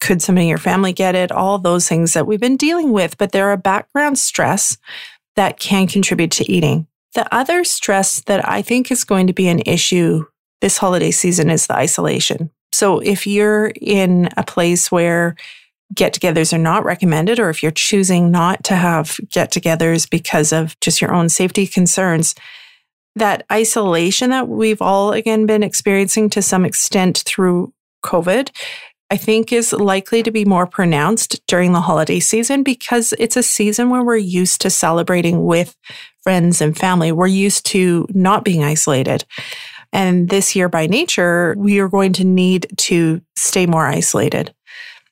Could 0.01 0.21
somebody 0.21 0.45
in 0.45 0.49
your 0.49 0.57
family 0.57 0.93
get 0.93 1.15
it? 1.15 1.31
All 1.31 1.57
those 1.57 1.87
things 1.87 2.13
that 2.13 2.25
we've 2.25 2.39
been 2.39 2.57
dealing 2.57 2.91
with, 2.91 3.17
but 3.17 3.31
there 3.31 3.49
are 3.49 3.57
background 3.57 4.17
stress 4.17 4.77
that 5.35 5.59
can 5.59 5.87
contribute 5.87 6.31
to 6.31 6.51
eating. 6.51 6.87
The 7.15 7.33
other 7.33 7.63
stress 7.63 8.21
that 8.21 8.47
I 8.47 8.61
think 8.61 8.91
is 8.91 9.03
going 9.03 9.27
to 9.27 9.33
be 9.33 9.47
an 9.47 9.61
issue 9.65 10.25
this 10.61 10.77
holiday 10.77 11.11
season 11.11 11.49
is 11.49 11.67
the 11.67 11.75
isolation. 11.75 12.51
So 12.71 12.99
if 12.99 13.25
you're 13.25 13.71
in 13.81 14.29
a 14.37 14.43
place 14.43 14.91
where 14.91 15.35
get 15.93 16.13
togethers 16.13 16.53
are 16.53 16.59
not 16.59 16.85
recommended, 16.85 17.39
or 17.39 17.49
if 17.49 17.63
you're 17.63 17.71
choosing 17.71 18.29
not 18.31 18.63
to 18.65 18.75
have 18.75 19.19
get 19.31 19.51
togethers 19.51 20.09
because 20.09 20.53
of 20.53 20.79
just 20.81 21.01
your 21.01 21.13
own 21.13 21.29
safety 21.29 21.65
concerns, 21.65 22.35
that 23.15 23.43
isolation 23.51 24.29
that 24.29 24.47
we've 24.47 24.81
all 24.81 25.13
again 25.13 25.45
been 25.45 25.63
experiencing 25.63 26.29
to 26.29 26.41
some 26.41 26.63
extent 26.63 27.23
through 27.25 27.73
COVID 28.03 28.51
I 29.11 29.17
think 29.17 29.51
is 29.51 29.73
likely 29.73 30.21
to 30.23 30.31
be 30.31 30.45
more 30.45 30.67
pronounced 30.67 31.45
during 31.47 31.73
the 31.73 31.81
holiday 31.81 32.19
season 32.19 32.61
because 32.61 33.13
it's 33.17 33.37
a 33.37 33.43
season 33.43 33.89
where 33.89 34.03
we're 34.03 34.17
used 34.17 34.61
to 34.61 34.69
celebrating 34.69 35.45
with 35.45 35.75
friends 36.21 36.61
and 36.61 36.77
family. 36.77 37.11
We're 37.11 37.27
used 37.27 37.65
to 37.67 38.05
not 38.09 38.45
being 38.45 38.63
isolated. 38.63 39.25
And 39.91 40.29
this 40.29 40.55
year, 40.55 40.69
by 40.69 40.85
nature, 40.85 41.55
we 41.57 41.79
are 41.79 41.89
going 41.89 42.13
to 42.13 42.23
need 42.23 42.67
to 42.77 43.21
stay 43.35 43.65
more 43.65 43.87
isolated. 43.87 44.53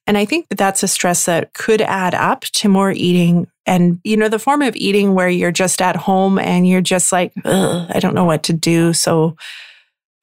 And 0.06 0.18
I 0.18 0.26
think 0.26 0.48
that 0.50 0.58
that's 0.58 0.84
a 0.84 0.88
stress 0.88 1.26
that 1.26 1.54
could 1.54 1.82
add 1.82 2.14
up 2.14 2.42
to 2.42 2.70
more 2.70 2.92
eating. 2.92 3.48
And, 3.66 4.00
you 4.04 4.16
know, 4.16 4.30
the 4.30 4.40
form 4.40 4.62
of 4.62 4.76
eating 4.76 5.16
where 5.16 5.28
you're 5.28 5.52
just 5.52 5.82
at 5.82 5.96
home 5.96 6.38
and 6.40 6.68
you're 6.68 6.82
just 6.82 7.12
like, 7.12 7.34
I 7.44 7.98
don't 8.00 8.16
know 8.16 8.26
what 8.26 8.44
to 8.44 8.54
do. 8.54 8.94
So 8.94 9.36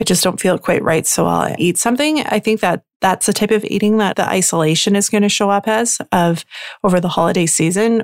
I 0.01 0.05
just 0.05 0.25
don't 0.25 0.41
feel 0.41 0.59
quite 0.59 0.83
right. 0.83 1.07
So 1.07 1.27
I'll 1.27 1.55
eat 1.59 1.77
something. 1.77 2.21
I 2.21 2.39
think 2.39 2.61
that 2.61 2.85
that's 3.05 3.27
the 3.27 3.35
type 3.35 3.51
of 3.51 3.67
eating 3.67 3.99
that 3.99 4.17
the 4.17 4.27
isolation 4.27 4.97
is 4.97 5.11
going 5.11 5.23
to 5.23 5.29
show 5.29 5.51
up 5.51 5.69
as 5.69 5.99
of 6.11 6.43
over 6.83 7.01
the 7.01 7.09
holiday 7.09 7.45
season. 7.45 8.03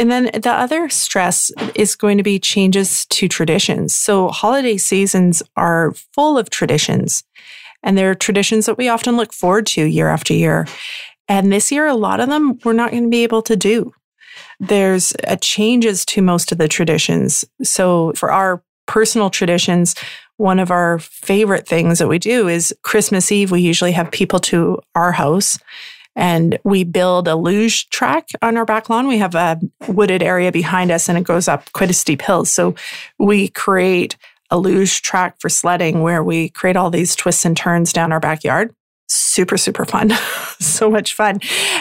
And 0.00 0.10
then 0.10 0.24
the 0.34 0.50
other 0.50 0.88
stress 0.88 1.52
is 1.76 1.94
going 1.94 2.16
to 2.16 2.24
be 2.24 2.40
changes 2.40 3.06
to 3.06 3.28
traditions. 3.28 3.94
So 3.94 4.26
holiday 4.30 4.78
seasons 4.78 5.44
are 5.56 5.94
full 6.12 6.38
of 6.38 6.50
traditions 6.50 7.22
and 7.84 7.96
they're 7.96 8.16
traditions 8.16 8.66
that 8.66 8.76
we 8.76 8.88
often 8.88 9.16
look 9.16 9.32
forward 9.32 9.64
to 9.68 9.84
year 9.84 10.08
after 10.08 10.34
year. 10.34 10.66
And 11.28 11.52
this 11.52 11.70
year, 11.70 11.86
a 11.86 11.94
lot 11.94 12.18
of 12.18 12.28
them 12.28 12.58
we're 12.64 12.72
not 12.72 12.90
going 12.90 13.04
to 13.04 13.08
be 13.08 13.22
able 13.22 13.42
to 13.42 13.54
do. 13.54 13.92
There's 14.58 15.12
uh, 15.24 15.36
changes 15.40 16.04
to 16.06 16.20
most 16.20 16.50
of 16.50 16.58
the 16.58 16.66
traditions. 16.66 17.44
So 17.62 18.12
for 18.16 18.32
our 18.32 18.60
personal 18.86 19.30
traditions, 19.30 19.94
one 20.36 20.58
of 20.58 20.70
our 20.70 20.98
favorite 20.98 21.66
things 21.66 21.98
that 21.98 22.08
we 22.08 22.18
do 22.18 22.48
is 22.48 22.74
Christmas 22.82 23.32
Eve, 23.32 23.50
we 23.50 23.60
usually 23.60 23.92
have 23.92 24.10
people 24.10 24.38
to 24.40 24.80
our 24.94 25.12
house 25.12 25.58
and 26.14 26.58
we 26.64 26.82
build 26.82 27.28
a 27.28 27.36
luge 27.36 27.88
track 27.90 28.30
on 28.40 28.56
our 28.56 28.64
back 28.64 28.88
lawn. 28.88 29.06
We 29.06 29.18
have 29.18 29.34
a 29.34 29.60
wooded 29.86 30.22
area 30.22 30.50
behind 30.50 30.90
us 30.90 31.08
and 31.08 31.18
it 31.18 31.24
goes 31.24 31.46
up 31.46 31.70
quite 31.72 31.90
a 31.90 31.94
steep 31.94 32.22
hill. 32.22 32.46
So 32.46 32.74
we 33.18 33.48
create 33.48 34.16
a 34.50 34.58
luge 34.58 35.02
track 35.02 35.36
for 35.38 35.48
sledding 35.48 36.02
where 36.02 36.24
we 36.24 36.48
create 36.48 36.76
all 36.76 36.90
these 36.90 37.14
twists 37.14 37.44
and 37.44 37.56
turns 37.56 37.92
down 37.92 38.12
our 38.12 38.20
backyard. 38.20 38.74
Super, 39.08 39.56
super 39.56 39.84
fun. 39.84 40.10
so 40.58 40.90
much 40.90 41.14
fun. 41.14 41.40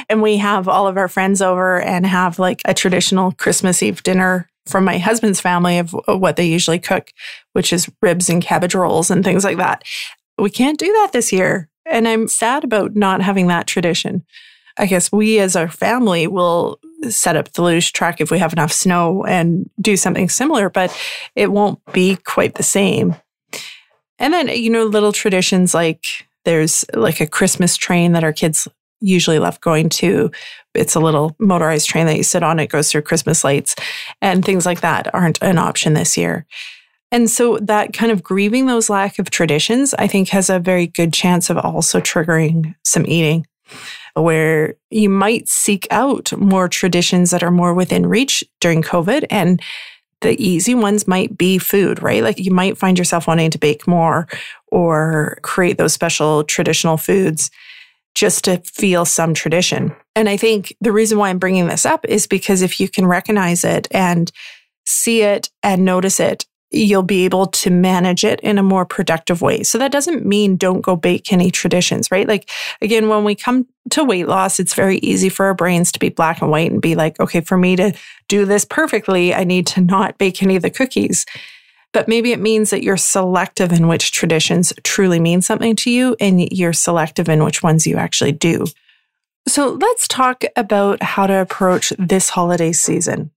And 0.09 0.21
we 0.21 0.37
have 0.37 0.67
all 0.67 0.87
of 0.87 0.97
our 0.97 1.07
friends 1.07 1.41
over 1.41 1.81
and 1.81 2.05
have 2.05 2.37
like 2.37 2.61
a 2.65 2.73
traditional 2.73 3.31
Christmas 3.31 3.81
Eve 3.81 4.03
dinner 4.03 4.49
from 4.67 4.83
my 4.83 4.97
husband's 4.97 5.39
family 5.39 5.77
of 5.77 5.95
what 6.07 6.35
they 6.35 6.45
usually 6.45 6.79
cook, 6.79 7.11
which 7.53 7.71
is 7.71 7.89
ribs 8.01 8.29
and 8.29 8.41
cabbage 8.41 8.75
rolls 8.75 9.11
and 9.11 9.23
things 9.23 9.43
like 9.43 9.57
that. 9.57 9.83
We 10.37 10.49
can't 10.49 10.79
do 10.79 10.91
that 10.91 11.11
this 11.13 11.31
year. 11.31 11.69
And 11.85 12.07
I'm 12.07 12.27
sad 12.27 12.63
about 12.63 12.95
not 12.95 13.21
having 13.21 13.47
that 13.47 13.67
tradition. 13.67 14.25
I 14.77 14.87
guess 14.87 15.11
we 15.11 15.39
as 15.39 15.55
our 15.55 15.69
family 15.69 16.27
will 16.27 16.79
set 17.09 17.35
up 17.35 17.51
the 17.53 17.61
luge 17.61 17.93
track 17.93 18.19
if 18.19 18.31
we 18.31 18.39
have 18.39 18.53
enough 18.53 18.71
snow 18.71 19.23
and 19.23 19.69
do 19.79 19.95
something 19.95 20.27
similar, 20.27 20.69
but 20.69 20.95
it 21.35 21.51
won't 21.51 21.79
be 21.93 22.17
quite 22.17 22.55
the 22.55 22.63
same. 22.63 23.15
And 24.19 24.33
then, 24.33 24.47
you 24.49 24.69
know, 24.69 24.85
little 24.85 25.11
traditions 25.11 25.73
like 25.73 26.03
there's 26.43 26.85
like 26.93 27.21
a 27.21 27.27
Christmas 27.27 27.77
train 27.77 28.13
that 28.13 28.23
our 28.23 28.33
kids 28.33 28.67
usually 28.99 29.39
love 29.39 29.59
going 29.61 29.89
to. 29.89 30.31
It's 30.73 30.95
a 30.95 30.99
little 30.99 31.35
motorized 31.39 31.87
train 31.87 32.05
that 32.07 32.17
you 32.17 32.23
sit 32.23 32.43
on, 32.43 32.59
it 32.59 32.67
goes 32.67 32.91
through 32.91 33.03
Christmas 33.03 33.43
lights, 33.43 33.75
and 34.21 34.43
things 34.43 34.65
like 34.65 34.81
that 34.81 35.13
aren't 35.13 35.41
an 35.41 35.57
option 35.57 35.93
this 35.93 36.17
year. 36.17 36.45
And 37.11 37.29
so 37.29 37.57
that 37.59 37.93
kind 37.93 38.11
of 38.11 38.23
grieving 38.23 38.65
those 38.65 38.89
lack 38.89 39.19
of 39.19 39.29
traditions, 39.29 39.93
I 39.93 40.07
think 40.07 40.29
has 40.29 40.49
a 40.49 40.59
very 40.59 40.87
good 40.87 41.13
chance 41.13 41.49
of 41.49 41.57
also 41.57 41.99
triggering 41.99 42.75
some 42.83 43.05
eating 43.07 43.45
where 44.15 44.75
you 44.89 45.09
might 45.09 45.47
seek 45.49 45.87
out 45.91 46.31
more 46.37 46.69
traditions 46.69 47.31
that 47.31 47.43
are 47.43 47.51
more 47.51 47.73
within 47.73 48.05
reach 48.05 48.43
during 48.61 48.81
COVID. 48.81 49.25
And 49.29 49.61
the 50.21 50.41
easy 50.41 50.73
ones 50.73 51.07
might 51.07 51.37
be 51.37 51.57
food, 51.57 52.01
right? 52.01 52.23
Like 52.23 52.39
you 52.39 52.51
might 52.51 52.77
find 52.77 52.97
yourself 52.97 53.27
wanting 53.27 53.51
to 53.51 53.59
bake 53.59 53.87
more 53.87 54.27
or 54.67 55.37
create 55.41 55.77
those 55.77 55.93
special 55.93 56.43
traditional 56.43 56.97
foods 56.97 57.51
just 58.15 58.45
to 58.45 58.57
feel 58.61 59.05
some 59.05 59.33
tradition. 59.33 59.95
And 60.15 60.29
I 60.29 60.37
think 60.37 60.75
the 60.81 60.93
reason 60.93 61.17
why 61.17 61.29
I'm 61.29 61.39
bringing 61.39 61.67
this 61.67 61.85
up 61.85 62.05
is 62.05 62.25
because 62.25 62.61
if 62.61 62.79
you 62.79 62.89
can 62.89 63.05
recognize 63.05 63.63
it 63.63 63.87
and 63.91 64.31
see 64.85 65.21
it 65.21 65.49
and 65.61 65.83
notice 65.83 66.19
it, 66.19 66.45
you'll 66.71 67.03
be 67.03 67.25
able 67.25 67.45
to 67.45 67.69
manage 67.69 68.23
it 68.25 68.39
in 68.41 68.57
a 68.57 68.63
more 68.63 68.85
productive 68.85 69.41
way. 69.41 69.63
So 69.63 69.77
that 69.77 69.91
doesn't 69.91 70.25
mean 70.25 70.57
don't 70.57 70.81
go 70.81 70.95
bake 70.95 71.31
any 71.31 71.51
traditions, 71.51 72.09
right? 72.11 72.27
Like, 72.27 72.49
again, 72.81 73.07
when 73.07 73.23
we 73.23 73.35
come 73.35 73.67
to 73.91 74.03
weight 74.03 74.27
loss, 74.27 74.59
it's 74.59 74.73
very 74.73 74.97
easy 74.97 75.29
for 75.29 75.45
our 75.45 75.53
brains 75.53 75.91
to 75.93 75.99
be 75.99 76.09
black 76.09 76.41
and 76.41 76.51
white 76.51 76.71
and 76.71 76.81
be 76.81 76.95
like, 76.95 77.19
okay, 77.19 77.41
for 77.41 77.57
me 77.57 77.75
to 77.75 77.93
do 78.27 78.45
this 78.45 78.65
perfectly, 78.65 79.33
I 79.33 79.43
need 79.43 79.67
to 79.67 79.81
not 79.81 80.17
bake 80.17 80.41
any 80.41 80.55
of 80.55 80.63
the 80.63 80.69
cookies. 80.69 81.25
But 81.95 82.09
maybe 82.09 82.33
it 82.33 82.41
means 82.41 82.71
that 82.71 82.83
you're 82.83 82.97
selective 82.97 83.71
in 83.71 83.87
which 83.87 84.11
traditions 84.11 84.73
truly 84.83 85.17
mean 85.17 85.41
something 85.41 85.77
to 85.77 85.89
you 85.89 86.17
and 86.19 86.41
you're 86.51 86.73
selective 86.73 87.29
in 87.29 87.41
which 87.41 87.63
ones 87.63 87.87
you 87.87 87.95
actually 87.95 88.33
do. 88.33 88.65
So 89.47 89.69
let's 89.69 90.05
talk 90.05 90.43
about 90.57 91.01
how 91.01 91.25
to 91.25 91.39
approach 91.39 91.93
this 91.97 92.27
holiday 92.27 92.73
season. 92.73 93.31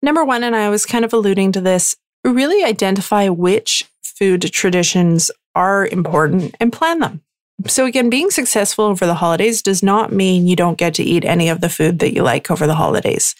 Number 0.00 0.24
one, 0.24 0.44
and 0.44 0.56
I 0.56 0.70
was 0.70 0.86
kind 0.86 1.04
of 1.04 1.12
alluding 1.12 1.52
to 1.52 1.60
this, 1.60 1.94
really 2.24 2.64
identify 2.64 3.28
which 3.28 3.84
food 4.02 4.50
traditions 4.50 5.30
are 5.54 5.86
important 5.88 6.56
and 6.60 6.72
plan 6.72 7.00
them. 7.00 7.20
So, 7.66 7.84
again, 7.84 8.08
being 8.08 8.30
successful 8.30 8.86
over 8.86 9.04
the 9.04 9.14
holidays 9.14 9.60
does 9.60 9.82
not 9.82 10.10
mean 10.10 10.46
you 10.46 10.56
don't 10.56 10.78
get 10.78 10.94
to 10.94 11.02
eat 11.02 11.26
any 11.26 11.50
of 11.50 11.60
the 11.60 11.68
food 11.68 11.98
that 11.98 12.14
you 12.14 12.22
like 12.22 12.50
over 12.50 12.66
the 12.66 12.76
holidays. 12.76 13.34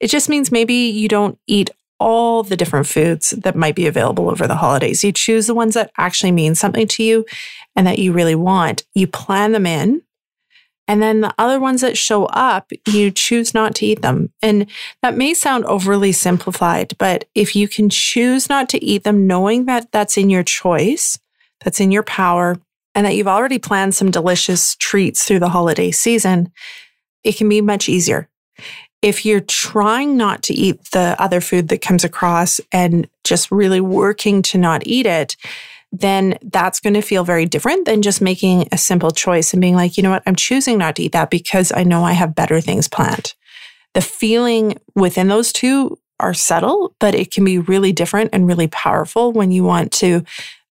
It 0.00 0.08
just 0.08 0.30
means 0.30 0.50
maybe 0.50 0.72
you 0.72 1.08
don't 1.08 1.38
eat 1.46 1.68
all 2.00 2.42
the 2.42 2.56
different 2.56 2.86
foods 2.86 3.30
that 3.30 3.56
might 3.56 3.74
be 3.74 3.86
available 3.86 4.30
over 4.30 4.46
the 4.46 4.56
holidays. 4.56 5.02
You 5.02 5.12
choose 5.12 5.46
the 5.46 5.54
ones 5.54 5.74
that 5.74 5.90
actually 5.98 6.32
mean 6.32 6.54
something 6.54 6.86
to 6.88 7.02
you 7.02 7.24
and 7.74 7.86
that 7.86 7.98
you 7.98 8.12
really 8.12 8.34
want. 8.34 8.84
You 8.94 9.06
plan 9.06 9.52
them 9.52 9.66
in 9.66 10.02
and 10.88 11.02
then 11.02 11.20
the 11.20 11.34
other 11.36 11.60
ones 11.60 11.82
that 11.82 11.98
show 11.98 12.24
up, 12.26 12.72
you 12.86 13.10
choose 13.10 13.52
not 13.52 13.74
to 13.76 13.86
eat 13.86 14.00
them. 14.00 14.32
And 14.40 14.66
that 15.02 15.18
may 15.18 15.34
sound 15.34 15.66
overly 15.66 16.12
simplified, 16.12 16.94
but 16.98 17.26
if 17.34 17.54
you 17.54 17.68
can 17.68 17.90
choose 17.90 18.48
not 18.48 18.70
to 18.70 18.82
eat 18.82 19.04
them, 19.04 19.26
knowing 19.26 19.66
that 19.66 19.92
that's 19.92 20.16
in 20.16 20.30
your 20.30 20.42
choice, 20.42 21.18
that's 21.62 21.78
in 21.78 21.90
your 21.90 22.02
power, 22.02 22.56
and 22.94 23.04
that 23.04 23.14
you've 23.14 23.28
already 23.28 23.58
planned 23.58 23.94
some 23.94 24.10
delicious 24.10 24.74
treats 24.76 25.26
through 25.26 25.40
the 25.40 25.50
holiday 25.50 25.90
season, 25.90 26.50
it 27.22 27.36
can 27.36 27.50
be 27.50 27.60
much 27.60 27.90
easier. 27.90 28.27
If 29.02 29.24
you're 29.24 29.40
trying 29.40 30.16
not 30.16 30.42
to 30.44 30.54
eat 30.54 30.90
the 30.90 31.14
other 31.18 31.40
food 31.40 31.68
that 31.68 31.82
comes 31.82 32.04
across 32.04 32.60
and 32.72 33.08
just 33.24 33.50
really 33.50 33.80
working 33.80 34.42
to 34.42 34.58
not 34.58 34.86
eat 34.86 35.06
it, 35.06 35.36
then 35.92 36.36
that's 36.42 36.80
going 36.80 36.94
to 36.94 37.02
feel 37.02 37.24
very 37.24 37.46
different 37.46 37.86
than 37.86 38.02
just 38.02 38.20
making 38.20 38.68
a 38.72 38.78
simple 38.78 39.10
choice 39.10 39.52
and 39.52 39.60
being 39.60 39.74
like, 39.74 39.96
you 39.96 40.02
know 40.02 40.10
what, 40.10 40.22
I'm 40.26 40.36
choosing 40.36 40.78
not 40.78 40.96
to 40.96 41.02
eat 41.02 41.12
that 41.12 41.30
because 41.30 41.72
I 41.72 41.84
know 41.84 42.04
I 42.04 42.12
have 42.12 42.34
better 42.34 42.60
things 42.60 42.88
planned. 42.88 43.34
The 43.94 44.00
feeling 44.02 44.78
within 44.94 45.28
those 45.28 45.52
two 45.52 45.98
are 46.20 46.34
subtle, 46.34 46.94
but 46.98 47.14
it 47.14 47.30
can 47.30 47.44
be 47.44 47.58
really 47.58 47.92
different 47.92 48.30
and 48.32 48.46
really 48.46 48.68
powerful 48.68 49.32
when 49.32 49.50
you 49.50 49.64
want 49.64 49.92
to 49.92 50.24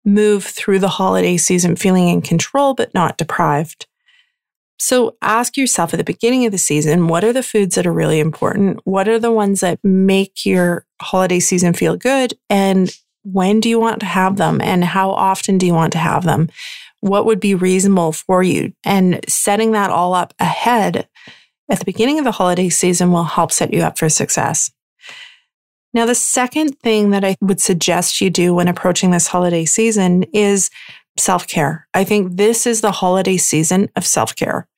move 0.05 0.45
through 0.45 0.81
the 0.81 0.89
holiday 0.89 1.37
season 1.37 1.77
feeling 1.77 2.09
in 2.09 2.21
control, 2.21 2.75
but 2.75 2.93
not 2.95 3.17
deprived. 3.17 3.87
So 4.79 5.17
ask 5.23 5.57
yourself 5.57 5.95
at 5.95 5.97
the 5.97 6.05
beginning 6.05 6.45
of 6.45 6.53
the 6.53 6.59
season, 6.59 7.09
what 7.09 7.25
are 7.25 7.33
the 7.33 7.43
foods 7.43 7.75
that 7.75 7.87
are 7.87 7.93
really 7.93 8.21
important? 8.21 8.81
What 8.85 9.09
are 9.09 9.19
the 9.19 9.33
ones 9.33 9.61
that 9.61 9.79
make 9.83 10.45
your 10.45 10.87
holiday 11.01 11.41
season 11.41 11.73
feel 11.73 11.97
good? 11.97 12.35
And 12.51 12.95
when 13.23 13.61
do 13.61 13.69
you 13.69 13.81
want 13.81 14.01
to 14.01 14.07
have 14.07 14.37
them 14.37 14.61
and 14.61 14.85
how 14.85 15.11
often 15.11 15.59
do 15.59 15.67
you 15.67 15.75
want 15.75 15.93
to 15.93 15.99
have 15.99 16.25
them? 16.25 16.49
What 17.01 17.27
would 17.27 17.41
be 17.41 17.55
reasonable 17.55 18.13
for 18.13 18.43
you? 18.43 18.73
And 18.85 19.21
setting 19.29 19.73
that 19.73 19.91
all 19.91 20.15
up 20.15 20.35
ahead 20.39 21.09
at 21.71 21.79
the 21.79 21.85
beginning 21.85 22.19
of 22.19 22.25
the 22.25 22.33
holiday 22.33 22.69
season 22.69 23.13
will 23.13 23.25
help 23.25 23.53
set 23.53 23.73
you 23.73 23.83
up 23.83 23.99
for 23.99 24.09
success. 24.09 24.71
Now, 25.93 26.05
the 26.05 26.15
second 26.15 26.79
thing 26.81 27.11
that 27.11 27.25
I 27.25 27.37
would 27.41 27.61
suggest 27.61 28.21
you 28.21 28.29
do 28.29 28.55
when 28.55 28.69
approaching 28.69 29.11
this 29.11 29.29
holiday 29.29 29.65
season 29.65 30.25
is 30.35 30.71
self 31.19 31.47
care. 31.47 31.89
I 31.95 32.05
think 32.05 32.37
this 32.37 32.67
is 32.67 32.81
the 32.81 32.93
holiday 32.93 33.37
season 33.37 33.89
of 33.97 34.07
self 34.07 34.35
care. 34.35 34.69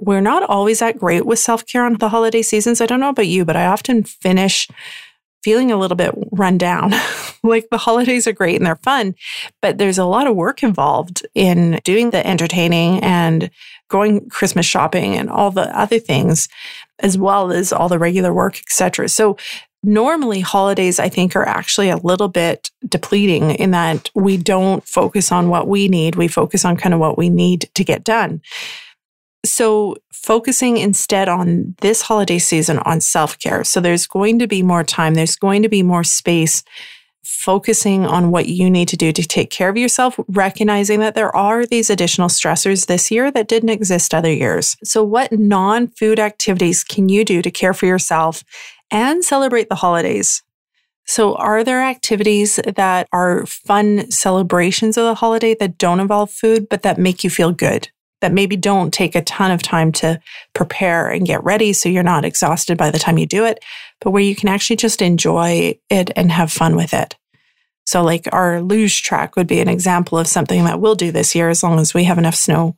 We're 0.00 0.20
not 0.20 0.42
always 0.42 0.80
that 0.80 0.98
great 0.98 1.26
with 1.26 1.38
self 1.38 1.66
care 1.66 1.84
on 1.84 1.94
the 1.98 2.08
holiday 2.08 2.42
seasons. 2.42 2.80
I 2.80 2.86
don't 2.86 3.00
know 3.00 3.10
about 3.10 3.28
you, 3.28 3.44
but 3.44 3.56
I 3.56 3.66
often 3.66 4.02
finish 4.04 4.68
feeling 5.44 5.70
a 5.70 5.76
little 5.76 5.96
bit 5.96 6.14
run 6.32 6.56
down. 6.56 6.92
like 7.42 7.68
the 7.70 7.78
holidays 7.78 8.26
are 8.26 8.32
great 8.32 8.56
and 8.56 8.66
they're 8.66 8.76
fun, 8.76 9.14
but 9.60 9.76
there's 9.76 9.98
a 9.98 10.06
lot 10.06 10.26
of 10.26 10.34
work 10.34 10.62
involved 10.62 11.26
in 11.34 11.78
doing 11.84 12.10
the 12.10 12.26
entertaining 12.26 12.98
and 13.04 13.50
going 13.90 14.26
Christmas 14.30 14.64
shopping 14.64 15.14
and 15.14 15.28
all 15.28 15.50
the 15.50 15.78
other 15.78 15.98
things, 15.98 16.48
as 17.00 17.18
well 17.18 17.52
as 17.52 17.72
all 17.72 17.90
the 17.90 17.98
regular 17.98 18.32
work, 18.32 18.58
etc. 18.58 19.08
So 19.10 19.36
normally 19.84 20.40
holidays 20.40 20.98
i 20.98 21.08
think 21.08 21.36
are 21.36 21.46
actually 21.46 21.88
a 21.88 21.96
little 21.98 22.28
bit 22.28 22.70
depleting 22.88 23.50
in 23.52 23.70
that 23.70 24.10
we 24.14 24.36
don't 24.36 24.86
focus 24.86 25.30
on 25.30 25.48
what 25.48 25.68
we 25.68 25.88
need 25.88 26.16
we 26.16 26.28
focus 26.28 26.64
on 26.64 26.76
kind 26.76 26.94
of 26.94 27.00
what 27.00 27.18
we 27.18 27.28
need 27.28 27.68
to 27.74 27.84
get 27.84 28.04
done 28.04 28.40
so, 29.44 29.96
focusing 30.10 30.78
instead 30.78 31.28
on 31.28 31.74
this 31.82 32.02
holiday 32.02 32.38
season 32.38 32.78
on 32.78 33.00
self 33.00 33.38
care. 33.38 33.62
So, 33.62 33.80
there's 33.80 34.06
going 34.06 34.38
to 34.38 34.46
be 34.46 34.62
more 34.62 34.84
time, 34.84 35.14
there's 35.14 35.36
going 35.36 35.62
to 35.62 35.68
be 35.68 35.82
more 35.82 36.04
space 36.04 36.64
focusing 37.22 38.04
on 38.04 38.30
what 38.30 38.48
you 38.48 38.68
need 38.68 38.86
to 38.86 38.98
do 38.98 39.10
to 39.10 39.26
take 39.26 39.50
care 39.50 39.70
of 39.70 39.78
yourself, 39.78 40.18
recognizing 40.28 41.00
that 41.00 41.14
there 41.14 41.34
are 41.34 41.64
these 41.64 41.88
additional 41.88 42.28
stressors 42.28 42.86
this 42.86 43.10
year 43.10 43.30
that 43.30 43.48
didn't 43.48 43.70
exist 43.70 44.12
other 44.14 44.32
years. 44.32 44.76
So, 44.82 45.02
what 45.04 45.32
non 45.32 45.88
food 45.88 46.18
activities 46.18 46.82
can 46.82 47.08
you 47.08 47.24
do 47.24 47.42
to 47.42 47.50
care 47.50 47.74
for 47.74 47.86
yourself 47.86 48.44
and 48.90 49.24
celebrate 49.24 49.68
the 49.68 49.74
holidays? 49.76 50.42
So, 51.06 51.34
are 51.34 51.62
there 51.62 51.82
activities 51.82 52.56
that 52.76 53.08
are 53.12 53.44
fun 53.46 54.10
celebrations 54.10 54.96
of 54.96 55.04
the 55.04 55.14
holiday 55.14 55.54
that 55.60 55.76
don't 55.76 56.00
involve 56.00 56.30
food, 56.30 56.68
but 56.70 56.82
that 56.82 56.98
make 56.98 57.22
you 57.22 57.30
feel 57.30 57.52
good? 57.52 57.90
that 58.24 58.32
maybe 58.32 58.56
don't 58.56 58.90
take 58.90 59.14
a 59.14 59.20
ton 59.20 59.50
of 59.50 59.62
time 59.62 59.92
to 59.92 60.18
prepare 60.54 61.10
and 61.10 61.26
get 61.26 61.44
ready 61.44 61.74
so 61.74 61.90
you're 61.90 62.02
not 62.02 62.24
exhausted 62.24 62.78
by 62.78 62.90
the 62.90 62.98
time 62.98 63.18
you 63.18 63.26
do 63.26 63.44
it, 63.44 63.62
but 64.00 64.12
where 64.12 64.22
you 64.22 64.34
can 64.34 64.48
actually 64.48 64.76
just 64.76 65.02
enjoy 65.02 65.78
it 65.90 66.10
and 66.16 66.32
have 66.32 66.50
fun 66.50 66.74
with 66.74 66.94
it. 66.94 67.16
So, 67.84 68.02
like 68.02 68.26
our 68.32 68.62
luge 68.62 69.02
track 69.02 69.36
would 69.36 69.46
be 69.46 69.60
an 69.60 69.68
example 69.68 70.18
of 70.18 70.26
something 70.26 70.64
that 70.64 70.80
we'll 70.80 70.94
do 70.94 71.12
this 71.12 71.34
year 71.34 71.50
as 71.50 71.62
long 71.62 71.78
as 71.78 71.92
we 71.92 72.04
have 72.04 72.16
enough 72.16 72.34
snow. 72.34 72.76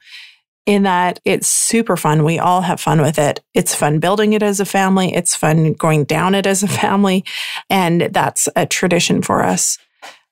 In 0.67 0.83
that 0.83 1.21
it's 1.25 1.47
super 1.47 1.97
fun. 1.97 2.25
We 2.25 2.39
all 2.39 2.61
have 2.61 2.81
fun 2.81 3.01
with 3.01 3.19
it. 3.19 3.41
It's 3.55 3.75
fun 3.75 4.01
building 4.01 4.33
it 4.33 4.43
as 4.43 4.59
a 4.59 4.65
family. 4.65 5.15
It's 5.15 5.37
fun 5.37 5.75
going 5.75 6.05
down 6.05 6.35
it 6.35 6.47
as 6.47 6.63
a 6.63 6.69
family. 6.83 7.25
And 7.71 8.03
that's 8.03 8.49
a 8.57 8.67
tradition 8.67 9.23
for 9.23 9.45
us 9.45 9.79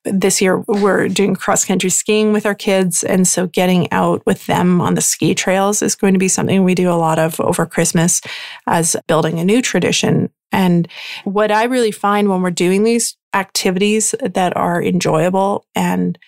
this 0.05 0.40
year 0.40 0.59
we're 0.68 1.09
doing 1.09 1.35
cross 1.35 1.64
country 1.64 1.90
skiing 1.90 2.33
with 2.33 2.47
our 2.47 2.55
kids. 2.55 3.03
And 3.03 3.27
so 3.27 3.47
getting 3.47 3.90
out 3.90 4.25
with 4.27 4.47
them 4.47 4.81
on 4.81 4.94
the 4.94 5.01
ski 5.01 5.35
trails 5.35 5.83
is 5.83 5.94
going 5.94 6.12
to 6.12 6.18
be 6.18 6.29
something 6.29 6.62
we 6.62 6.75
do 6.75 6.90
a 6.90 6.94
lot 6.94 7.18
of 7.18 7.40
over 7.40 7.66
Christmas 7.66 8.20
as 8.66 8.97
building 9.07 9.38
a 9.38 9.44
new 9.44 9.62
tradition. 9.62 10.31
And 10.53 10.88
what 11.25 11.51
I 11.51 11.64
really 11.64 11.90
find 11.90 12.29
when 12.29 12.42
we're 12.42 12.51
doing 12.51 12.85
these 12.85 13.16
activities 13.33 14.14
that 14.20 14.57
are 14.57 14.83
enjoyable 14.83 15.66
and 15.75 16.18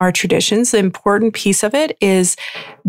our 0.00 0.12
traditions, 0.12 0.70
the 0.70 0.78
important 0.78 1.34
piece 1.34 1.62
of 1.62 1.74
it 1.74 1.96
is 2.00 2.36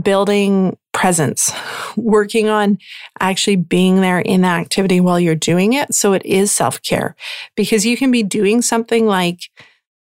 building 0.02 0.78
presence, 0.94 1.52
working 1.96 2.50
on 2.50 2.78
actually 3.20 3.56
being 3.56 4.02
there 4.02 4.20
in 4.20 4.42
the 4.42 4.48
activity 4.48 5.00
while 5.00 5.20
you're 5.20 5.36
doing 5.36 5.74
it. 5.74 5.94
So 5.94 6.14
it 6.14 6.26
is 6.26 6.52
self 6.52 6.82
care 6.82 7.16
because 7.56 7.86
you 7.86 7.98
can 7.98 8.12
be 8.12 8.24
doing 8.24 8.62
something 8.62 9.06
like 9.06 9.50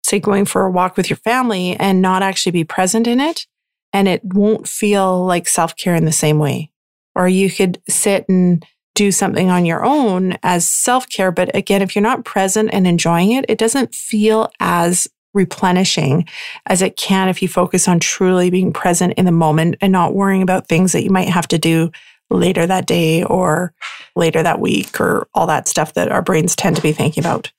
say 0.03 0.19
going 0.19 0.45
for 0.45 0.65
a 0.65 0.71
walk 0.71 0.97
with 0.97 1.09
your 1.09 1.19
family 1.19 1.77
and 1.77 2.03
not 2.03 2.23
actually 2.23 2.53
be 2.53 2.65
present 2.65 3.07
in 3.07 3.21
it. 3.21 3.47
And 3.93 4.09
it 4.09 4.23
won't 4.25 4.69
feel 4.69 5.25
like 5.25 5.49
self 5.49 5.77
care 5.77 5.95
in 5.95 6.05
the 6.05 6.13
same 6.13 6.39
way. 6.39 6.71
Or 7.15 7.29
you 7.29 7.51
could 7.51 7.81
sit 7.89 8.29
and 8.29 8.65
do 8.95 9.13
something 9.13 9.49
on 9.49 9.65
your 9.65 9.85
own 9.85 10.37
as 10.43 10.69
self 10.69 11.09
care. 11.09 11.33
But 11.33 11.55
again, 11.55 11.83
if 11.83 11.95
you're 11.95 12.03
not 12.03 12.25
present 12.25 12.71
and 12.73 12.87
enjoying 12.87 13.33
it, 13.33 13.45
it 13.49 13.59
doesn't 13.59 13.95
feel 13.95 14.51
as 14.61 15.09
replenishing 15.35 16.27
as 16.67 16.83
it 16.83 16.97
can 16.97 17.29
if 17.29 17.43
you 17.43 17.49
focus 17.49 17.89
on 17.89 18.01
truly 18.01 18.51
being 18.51 18.73
present 18.73 19.15
in 19.15 19.25
the 19.25 19.33
moment 19.33 19.77
and 19.81 19.93
not 19.93 20.15
worrying 20.15 20.43
about 20.43 20.69
things 20.69 20.93
that 20.93 21.05
you 21.05 21.11
might 21.11 21.29
have 21.29 21.49
to 21.49 21.59
do 21.59 21.91
later 22.31 22.67
that 22.67 22.87
day 22.87 23.23
or 23.25 23.73
later 24.17 24.43
that 24.43 24.61
week 24.61 25.01
or 25.01 25.27
all 25.35 25.47
that 25.47 25.69
stuff 25.69 25.95
that 25.95 26.11
our 26.11 26.23
brains 26.23 26.55
tend 26.57 26.77
to 26.77 26.83
be 26.83 26.93
thinking 26.93 27.23
about. 27.23 27.53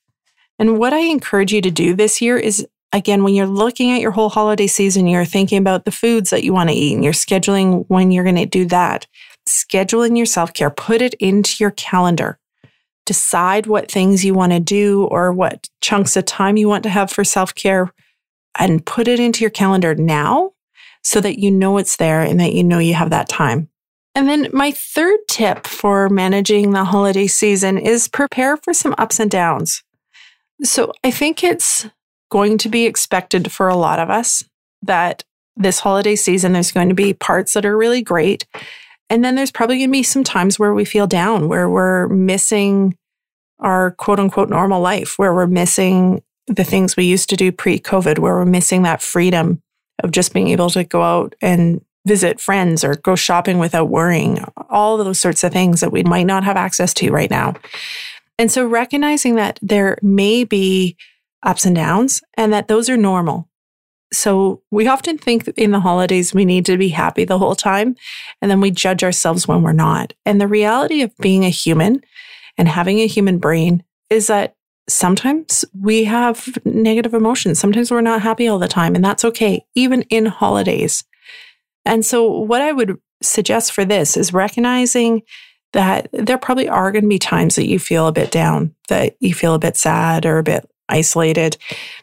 And 0.58 0.78
what 0.78 0.92
I 0.92 1.00
encourage 1.00 1.52
you 1.52 1.60
to 1.62 1.70
do 1.70 1.94
this 1.94 2.20
year 2.20 2.38
is 2.38 2.66
again, 2.92 3.24
when 3.24 3.34
you're 3.34 3.46
looking 3.46 3.90
at 3.92 4.00
your 4.00 4.10
whole 4.10 4.28
holiday 4.28 4.66
season, 4.66 5.06
you're 5.06 5.24
thinking 5.24 5.58
about 5.58 5.84
the 5.84 5.90
foods 5.90 6.30
that 6.30 6.44
you 6.44 6.52
want 6.52 6.68
to 6.70 6.76
eat 6.76 6.94
and 6.94 7.02
you're 7.02 7.12
scheduling 7.12 7.84
when 7.88 8.10
you're 8.10 8.24
going 8.24 8.36
to 8.36 8.46
do 8.46 8.66
that. 8.66 9.06
Scheduling 9.48 10.16
your 10.16 10.26
self 10.26 10.52
care, 10.52 10.70
put 10.70 11.02
it 11.02 11.14
into 11.14 11.56
your 11.58 11.72
calendar. 11.72 12.38
Decide 13.12 13.66
what 13.66 13.90
things 13.90 14.24
you 14.24 14.32
want 14.32 14.52
to 14.52 14.58
do 14.58 15.04
or 15.04 15.34
what 15.34 15.68
chunks 15.82 16.16
of 16.16 16.24
time 16.24 16.56
you 16.56 16.66
want 16.66 16.82
to 16.84 16.88
have 16.88 17.10
for 17.10 17.24
self 17.24 17.54
care 17.54 17.92
and 18.58 18.86
put 18.86 19.06
it 19.06 19.20
into 19.20 19.42
your 19.42 19.50
calendar 19.50 19.94
now 19.94 20.52
so 21.02 21.20
that 21.20 21.38
you 21.38 21.50
know 21.50 21.76
it's 21.76 21.98
there 21.98 22.22
and 22.22 22.40
that 22.40 22.54
you 22.54 22.64
know 22.64 22.78
you 22.78 22.94
have 22.94 23.10
that 23.10 23.28
time. 23.28 23.68
And 24.14 24.26
then 24.26 24.48
my 24.50 24.70
third 24.70 25.18
tip 25.28 25.66
for 25.66 26.08
managing 26.08 26.70
the 26.70 26.84
holiday 26.84 27.26
season 27.26 27.76
is 27.76 28.08
prepare 28.08 28.56
for 28.56 28.72
some 28.72 28.94
ups 28.96 29.20
and 29.20 29.30
downs. 29.30 29.82
So 30.62 30.94
I 31.04 31.10
think 31.10 31.44
it's 31.44 31.86
going 32.30 32.56
to 32.56 32.70
be 32.70 32.86
expected 32.86 33.52
for 33.52 33.68
a 33.68 33.76
lot 33.76 33.98
of 33.98 34.08
us 34.08 34.42
that 34.80 35.22
this 35.56 35.80
holiday 35.80 36.16
season 36.16 36.54
there's 36.54 36.72
going 36.72 36.88
to 36.88 36.94
be 36.94 37.12
parts 37.12 37.52
that 37.52 37.66
are 37.66 37.76
really 37.76 38.00
great. 38.00 38.46
And 39.10 39.22
then 39.22 39.34
there's 39.34 39.50
probably 39.50 39.76
going 39.76 39.90
to 39.90 39.92
be 39.92 40.02
some 40.02 40.24
times 40.24 40.58
where 40.58 40.72
we 40.72 40.86
feel 40.86 41.06
down, 41.06 41.46
where 41.46 41.68
we're 41.68 42.08
missing 42.08 42.96
our 43.62 43.92
quote 43.92 44.20
unquote 44.20 44.50
normal 44.50 44.80
life, 44.80 45.18
where 45.18 45.34
we're 45.34 45.46
missing 45.46 46.22
the 46.46 46.64
things 46.64 46.96
we 46.96 47.04
used 47.04 47.30
to 47.30 47.36
do 47.36 47.50
pre 47.50 47.78
COVID, 47.78 48.18
where 48.18 48.34
we're 48.34 48.44
missing 48.44 48.82
that 48.82 49.02
freedom 49.02 49.62
of 50.02 50.10
just 50.10 50.32
being 50.32 50.48
able 50.48 50.70
to 50.70 50.84
go 50.84 51.02
out 51.02 51.34
and 51.40 51.84
visit 52.06 52.40
friends 52.40 52.82
or 52.84 52.96
go 52.96 53.14
shopping 53.14 53.58
without 53.58 53.88
worrying, 53.88 54.44
all 54.68 54.96
those 54.96 55.20
sorts 55.20 55.44
of 55.44 55.52
things 55.52 55.80
that 55.80 55.92
we 55.92 56.02
might 56.02 56.26
not 56.26 56.44
have 56.44 56.56
access 56.56 56.92
to 56.94 57.10
right 57.10 57.30
now. 57.30 57.54
And 58.38 58.50
so 58.50 58.66
recognizing 58.66 59.36
that 59.36 59.58
there 59.62 59.98
may 60.02 60.44
be 60.44 60.96
ups 61.42 61.64
and 61.64 61.76
downs 61.76 62.22
and 62.34 62.52
that 62.52 62.68
those 62.68 62.88
are 62.88 62.96
normal. 62.96 63.48
So 64.12 64.62
we 64.70 64.88
often 64.88 65.16
think 65.16 65.48
in 65.56 65.70
the 65.70 65.80
holidays 65.80 66.34
we 66.34 66.44
need 66.44 66.66
to 66.66 66.76
be 66.76 66.88
happy 66.88 67.24
the 67.24 67.38
whole 67.38 67.54
time 67.54 67.96
and 68.40 68.50
then 68.50 68.60
we 68.60 68.70
judge 68.70 69.02
ourselves 69.02 69.48
when 69.48 69.62
we're 69.62 69.72
not. 69.72 70.12
And 70.26 70.40
the 70.40 70.48
reality 70.48 71.02
of 71.02 71.16
being 71.18 71.44
a 71.44 71.50
human 71.50 72.02
and 72.58 72.68
having 72.68 73.00
a 73.00 73.06
human 73.06 73.38
brain 73.38 73.82
is 74.10 74.26
that 74.26 74.54
sometimes 74.88 75.64
we 75.78 76.04
have 76.04 76.58
negative 76.64 77.14
emotions. 77.14 77.58
Sometimes 77.58 77.90
we're 77.90 78.00
not 78.00 78.22
happy 78.22 78.48
all 78.48 78.58
the 78.58 78.68
time 78.68 78.94
and 78.94 79.04
that's 79.04 79.24
okay, 79.24 79.64
even 79.74 80.02
in 80.02 80.26
holidays. 80.26 81.04
And 81.84 82.04
so, 82.04 82.28
what 82.28 82.60
I 82.60 82.72
would 82.72 82.98
suggest 83.22 83.72
for 83.72 83.84
this 83.84 84.16
is 84.16 84.32
recognizing 84.32 85.22
that 85.72 86.08
there 86.12 86.38
probably 86.38 86.68
are 86.68 86.92
going 86.92 87.02
to 87.02 87.08
be 87.08 87.18
times 87.18 87.54
that 87.56 87.68
you 87.68 87.78
feel 87.78 88.06
a 88.06 88.12
bit 88.12 88.30
down, 88.30 88.74
that 88.88 89.16
you 89.20 89.34
feel 89.34 89.54
a 89.54 89.58
bit 89.58 89.76
sad 89.76 90.26
or 90.26 90.38
a 90.38 90.42
bit 90.42 90.68
isolated. 90.88 91.56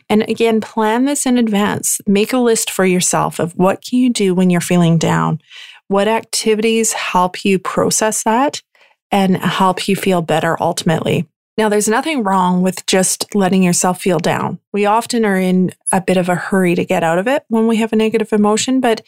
And 0.10 0.24
again, 0.24 0.60
plan 0.60 1.06
this 1.06 1.26
in 1.26 1.38
advance. 1.38 2.02
Make 2.08 2.34
a 2.34 2.40
list 2.40 2.72
for 2.72 2.86
yourself 2.86 3.40
of 3.40 3.54
what 3.54 3.84
can 3.84 4.00
you 4.00 4.10
do 4.10 4.34
when 4.34 4.50
you're 4.50 4.62
feeling 4.62 4.98
down? 4.98 5.40
What 5.88 6.08
activities 6.08 6.94
help 6.94 7.46
you 7.46 7.60
process 7.60 8.24
that 8.24 8.62
and 9.12 9.38
help 9.38 9.88
you 9.88 9.96
feel 9.96 10.22
better 10.22 10.62
ultimately? 10.62 11.28
Now, 11.58 11.68
there's 11.68 11.90
nothing 11.90 12.24
wrong 12.24 12.62
with 12.62 12.86
just 12.86 13.36
letting 13.36 13.64
yourself 13.64 14.02
feel 14.02 14.20
down. 14.20 14.60
We 14.72 14.86
often 14.86 15.26
are 15.26 15.38
in 15.38 15.72
a 15.92 16.00
bit 16.00 16.16
of 16.16 16.30
a 16.30 16.36
hurry 16.36 16.74
to 16.76 16.86
get 16.86 17.04
out 17.04 17.20
of 17.20 17.28
it 17.28 17.44
when 17.50 17.68
we 17.68 17.78
have 17.78 17.92
a 17.92 17.98
negative 17.98 18.32
emotion, 18.32 18.80
but 18.80 19.02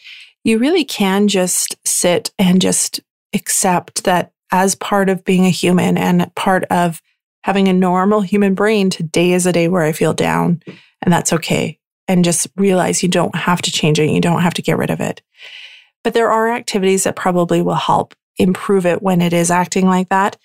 you 0.44 0.58
really 0.58 0.84
can 0.84 1.28
just 1.28 1.76
sit 1.86 2.30
and 2.38 2.60
just 2.60 3.00
accept 3.32 4.04
that 4.04 4.32
as 4.50 4.74
part 4.74 5.08
of 5.08 5.24
being 5.24 5.46
a 5.46 5.50
human 5.50 5.96
and 5.96 6.32
part 6.34 6.64
of 6.64 7.00
having 7.44 7.68
a 7.68 7.72
normal 7.72 8.20
human 8.20 8.54
brain, 8.54 8.90
today 8.90 9.32
is 9.32 9.46
a 9.46 9.52
day 9.52 9.68
where 9.68 9.82
I 9.82 9.92
feel 9.92 10.12
down 10.12 10.62
and 11.00 11.12
that's 11.12 11.32
okay. 11.32 11.78
And 12.06 12.24
just 12.24 12.48
realize 12.56 13.02
you 13.02 13.08
don't 13.08 13.34
have 13.34 13.62
to 13.62 13.72
change 13.72 13.98
it. 13.98 14.10
You 14.10 14.20
don't 14.20 14.42
have 14.42 14.54
to 14.54 14.62
get 14.62 14.76
rid 14.76 14.90
of 14.90 15.00
it. 15.00 15.22
But 16.04 16.14
there 16.14 16.30
are 16.30 16.52
activities 16.52 17.04
that 17.04 17.16
probably 17.16 17.62
will 17.62 17.74
help 17.74 18.14
improve 18.38 18.86
it 18.86 19.02
when 19.02 19.20
it 19.20 19.32
is 19.32 19.50
acting 19.50 19.86
like 19.86 20.08
that. 20.08 20.36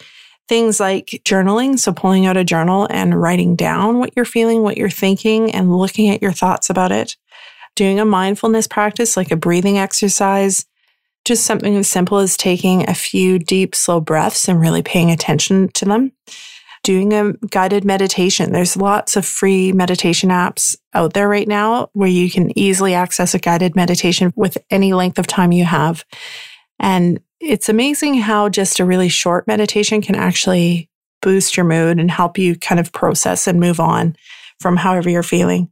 Things 0.47 0.80
like 0.80 1.21
journaling. 1.26 1.78
So 1.78 1.91
pulling 1.91 2.26
out 2.26 2.38
a 2.38 2.43
journal 2.43 2.88
and 2.89 3.19
writing 3.19 3.56
down 3.56 4.00
what 4.00 4.13
you're 4.15 4.26
feeling, 4.26 4.63
what 4.63 4.78
you're 4.78 4.89
thinking, 4.89 5.52
and 5.54 5.78
looking 5.78 6.10
at 6.10 6.21
your 6.21 6.32
thoughts 6.32 6.69
about 6.69 6.91
it 6.91 7.17
doing 7.78 8.00
a 8.00 8.06
mindfulness 8.06 8.67
practice 8.67 9.15
like 9.15 9.32
a 9.32 9.38
breathing 9.38 9.78
exercise, 9.78 10.65
just 11.23 11.45
something 11.45 11.78
as 11.78 11.88
simple 11.88 12.17
as 12.17 12.36
taking 12.36 12.89
a 12.89 12.93
few 12.93 13.39
deep, 13.39 13.73
slow 13.76 14.02
breaths 14.02 14.50
and 14.50 14.60
really 14.60 14.82
paying 14.82 15.12
attention 15.12 15.69
to 15.69 15.86
them. 15.86 16.12
Doing 16.84 17.13
a 17.13 17.34
guided 17.50 17.86
meditation. 17.86 18.52
There's 18.52 18.78
lots 18.78 19.15
of 19.15 19.26
free 19.26 19.73
meditation 19.73 20.30
apps 20.30 20.76
out 20.93 21.13
there 21.13 21.28
right 21.28 21.47
now 21.47 21.89
where 21.93 22.10
you 22.10 22.30
can 22.30 22.58
easily 22.58 22.93
access 22.93 23.34
a 23.34 23.39
guided 23.39 23.76
meditation 23.76 24.32
with 24.36 24.58
any 24.71 24.93
length 24.93 25.19
of 25.19 25.28
time 25.28 25.52
you 25.52 25.65
have. 25.65 26.06
And 26.80 27.19
it's 27.39 27.69
amazing 27.69 28.15
how 28.15 28.50
just 28.50 28.80
a 28.80 28.86
really 28.86 29.10
short 29.10 29.47
meditation 29.47 30.02
can 30.02 30.15
actually 30.15 30.89
boost 31.21 31.58
your 31.58 31.65
mood 31.65 32.00
and 32.00 32.12
help 32.12 32.38
you 32.38 32.56
kind 32.56 32.80
of 32.80 32.91
process 32.91 33.47
and 33.47 33.60
move 33.60 33.80
on 33.80 34.15
from 34.60 34.78
however 34.78 35.10
you're 35.10 35.23
feeling. 35.23 35.69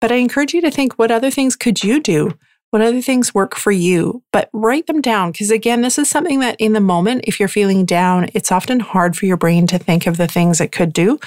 But 0.00 0.12
I 0.12 0.16
encourage 0.16 0.54
you 0.54 0.60
to 0.62 0.70
think 0.70 0.94
what 0.94 1.10
other 1.10 1.30
things 1.30 1.56
could 1.56 1.82
you 1.82 2.00
do? 2.00 2.32
What 2.70 2.82
other 2.82 3.00
things 3.00 3.32
work 3.32 3.54
for 3.54 3.70
you? 3.70 4.22
But 4.32 4.50
write 4.52 4.86
them 4.86 5.00
down 5.00 5.30
because, 5.30 5.50
again, 5.50 5.80
this 5.80 5.96
is 5.96 6.10
something 6.10 6.40
that 6.40 6.56
in 6.60 6.72
the 6.72 6.80
moment, 6.80 7.24
if 7.26 7.38
you're 7.38 7.48
feeling 7.48 7.84
down, 7.84 8.28
it's 8.34 8.50
often 8.50 8.80
hard 8.80 9.16
for 9.16 9.26
your 9.26 9.36
brain 9.36 9.66
to 9.68 9.78
think 9.78 10.06
of 10.06 10.16
the 10.16 10.26
things 10.26 10.60
it 10.60 10.72
could 10.72 10.92
do. 10.92 11.20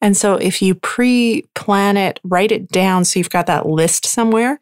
And 0.00 0.16
so 0.16 0.36
if 0.36 0.62
you 0.62 0.74
pre 0.74 1.44
plan 1.54 1.96
it, 1.96 2.18
write 2.24 2.52
it 2.52 2.68
down 2.68 3.04
so 3.04 3.18
you've 3.18 3.30
got 3.30 3.46
that 3.46 3.66
list 3.66 4.06
somewhere, 4.06 4.58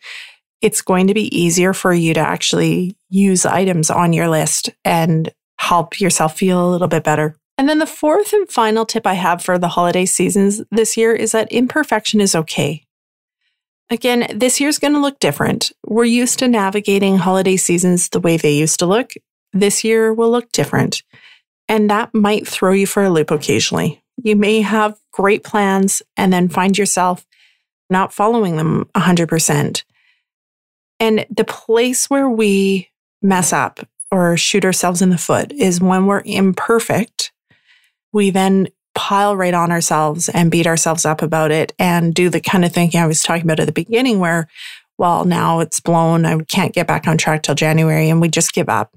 it's 0.61 0.83
going 0.83 1.07
to 1.07 1.15
be 1.15 1.35
easier 1.37 1.73
for 1.73 1.93
you 1.93 2.15
to 2.15 2.21
actually 2.21 2.97
use 3.15 3.47
items 3.47 3.91
on 3.91 4.13
your 4.13 4.29
list 4.29 4.71
and 4.85 5.33
help 5.59 6.01
yourself 6.01 6.37
feel 6.37 6.69
a 6.69 6.71
little 6.71 6.89
bit 6.89 7.05
better. 7.05 7.37
And 7.57 7.69
then 7.69 7.79
the 7.79 7.87
fourth 7.87 8.33
and 8.33 8.49
final 8.51 8.85
tip 8.85 9.07
I 9.07 9.15
have 9.15 9.43
for 9.43 9.59
the 9.59 9.69
holiday 9.69 10.05
seasons 10.05 10.63
this 10.73 10.97
year 10.97 11.15
is 11.15 11.33
that 11.33 11.53
imperfection 11.53 12.21
is 12.21 12.35
okay. 12.35 12.85
Again, 13.91 14.27
this 14.35 14.61
year's 14.61 14.79
going 14.79 14.95
to 14.95 15.01
look 15.01 15.21
different. 15.21 15.71
We're 15.87 16.05
used 16.05 16.41
to 16.41 16.49
navigating 16.49 17.19
holiday 17.19 17.57
seasons 17.57 18.09
the 18.09 18.19
way 18.19 18.37
they 18.37 18.57
used 18.57 18.81
to 18.81 18.87
look. 18.87 19.13
This 19.53 19.85
year 19.85 20.13
will 20.13 20.31
look 20.31 20.51
different. 20.51 21.03
And 21.69 21.89
that 21.91 22.13
might 22.13 22.49
throw 22.49 22.73
you 22.73 22.87
for 22.87 23.05
a 23.05 23.11
loop 23.11 23.31
occasionally. 23.31 24.03
You 24.17 24.35
may 24.35 24.63
have 24.63 24.99
great 25.13 25.45
plans 25.45 26.03
and 26.17 26.33
then 26.33 26.49
find 26.49 26.77
yourself 26.77 27.25
not 27.89 28.13
following 28.13 28.57
them 28.57 28.89
100%. 28.97 29.85
And 30.99 31.27
the 31.31 31.45
place 31.45 32.11
where 32.11 32.29
we 32.29 32.91
mess 33.25 33.53
up 33.53 33.81
or 34.11 34.37
shoot 34.37 34.65
ourselves 34.65 35.03
in 35.03 35.11
the 35.11 35.19
foot 35.19 35.51
is 35.53 35.81
when 35.81 36.07
we're 36.07 36.23
imperfect. 36.25 37.33
We 38.13 38.31
then 38.31 38.69
pile 38.95 39.37
right 39.37 39.55
on 39.55 39.73
ourselves 39.73 40.29
and 40.29 40.51
beat 40.51 40.69
ourselves 40.69 41.05
up 41.05 41.21
about 41.21 41.51
it 41.51 41.73
and 41.79 42.15
do 42.15 42.31
the 42.31 42.41
kind 42.41 42.65
of 42.65 42.73
thinking 42.73 43.01
I 43.01 43.07
was 43.07 43.23
talking 43.23 43.43
about 43.43 43.59
at 43.59 43.67
the 43.67 43.73
beginning 43.73 44.21
where, 44.21 44.47
well, 44.99 45.25
now 45.25 45.59
it's 45.59 45.81
blown. 45.81 46.25
I 46.25 46.39
can't 46.45 46.73
get 46.73 46.87
back 46.87 47.09
on 47.09 47.19
track 47.19 47.43
till 47.43 47.57
January 47.57 48.09
and 48.09 48.21
we 48.21 48.29
just 48.29 48.53
give 48.53 48.69
up. 48.69 48.97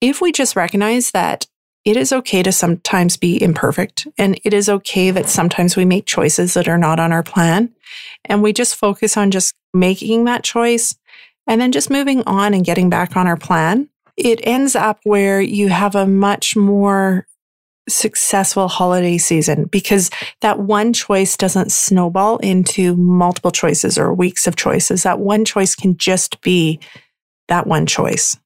If 0.00 0.20
we 0.20 0.32
just 0.32 0.56
recognize 0.56 1.12
that 1.12 1.46
it 1.84 1.96
is 1.96 2.12
okay 2.12 2.42
to 2.42 2.50
sometimes 2.50 3.16
be 3.16 3.40
imperfect 3.40 4.08
and 4.18 4.40
it 4.42 4.54
is 4.54 4.68
okay 4.68 5.10
that 5.10 5.28
sometimes 5.28 5.76
we 5.76 5.84
make 5.84 6.06
choices 6.06 6.54
that 6.54 6.66
are 6.66 6.78
not 6.78 6.98
on 6.98 7.12
our 7.12 7.22
plan 7.22 7.72
and 8.24 8.42
we 8.42 8.52
just 8.52 8.74
focus 8.74 9.16
on 9.16 9.30
just 9.30 9.54
making 9.72 10.24
that 10.24 10.42
choice 10.42 10.96
and 11.46 11.60
then 11.60 11.72
just 11.72 11.90
moving 11.90 12.22
on 12.22 12.54
and 12.54 12.64
getting 12.64 12.90
back 12.90 13.16
on 13.16 13.26
our 13.26 13.36
plan, 13.36 13.88
it 14.16 14.40
ends 14.44 14.76
up 14.76 15.00
where 15.04 15.40
you 15.40 15.68
have 15.68 15.94
a 15.94 16.06
much 16.06 16.56
more 16.56 17.26
successful 17.88 18.68
holiday 18.68 19.18
season 19.18 19.64
because 19.64 20.10
that 20.40 20.58
one 20.60 20.92
choice 20.92 21.36
doesn't 21.36 21.70
snowball 21.70 22.38
into 22.38 22.96
multiple 22.96 23.50
choices 23.50 23.98
or 23.98 24.14
weeks 24.14 24.46
of 24.46 24.56
choices. 24.56 25.02
That 25.02 25.18
one 25.18 25.44
choice 25.44 25.74
can 25.74 25.96
just 25.96 26.40
be 26.40 26.80
that 27.48 27.66
one 27.66 27.86
choice. 27.86 28.38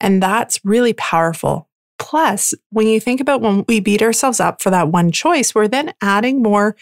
And 0.00 0.22
that's 0.22 0.64
really 0.64 0.92
powerful. 0.92 1.68
Plus, 1.98 2.54
when 2.70 2.86
you 2.86 3.00
think 3.00 3.20
about 3.20 3.40
when 3.40 3.64
we 3.66 3.80
beat 3.80 4.02
ourselves 4.02 4.38
up 4.38 4.62
for 4.62 4.70
that 4.70 4.88
one 4.88 5.10
choice, 5.10 5.54
we're 5.54 5.66
then 5.66 5.94
adding 6.00 6.42
more 6.42 6.76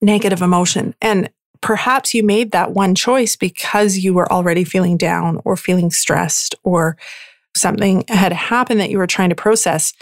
negative 0.00 0.42
emotion. 0.42 0.94
And 1.00 1.30
perhaps 1.60 2.14
you 2.14 2.22
made 2.22 2.52
that 2.52 2.72
one 2.72 2.94
choice 2.94 3.36
because 3.36 3.98
you 3.98 4.14
were 4.14 4.30
already 4.30 4.64
feeling 4.64 4.96
down 4.96 5.40
or 5.44 5.56
feeling 5.56 5.90
stressed 5.90 6.54
or 6.62 6.96
something 7.56 8.04
had 8.08 8.32
happened 8.32 8.80
that 8.80 8.90
you 8.90 8.98
were 8.98 9.06
trying 9.06 9.30
to 9.30 9.34
process. 9.34 9.92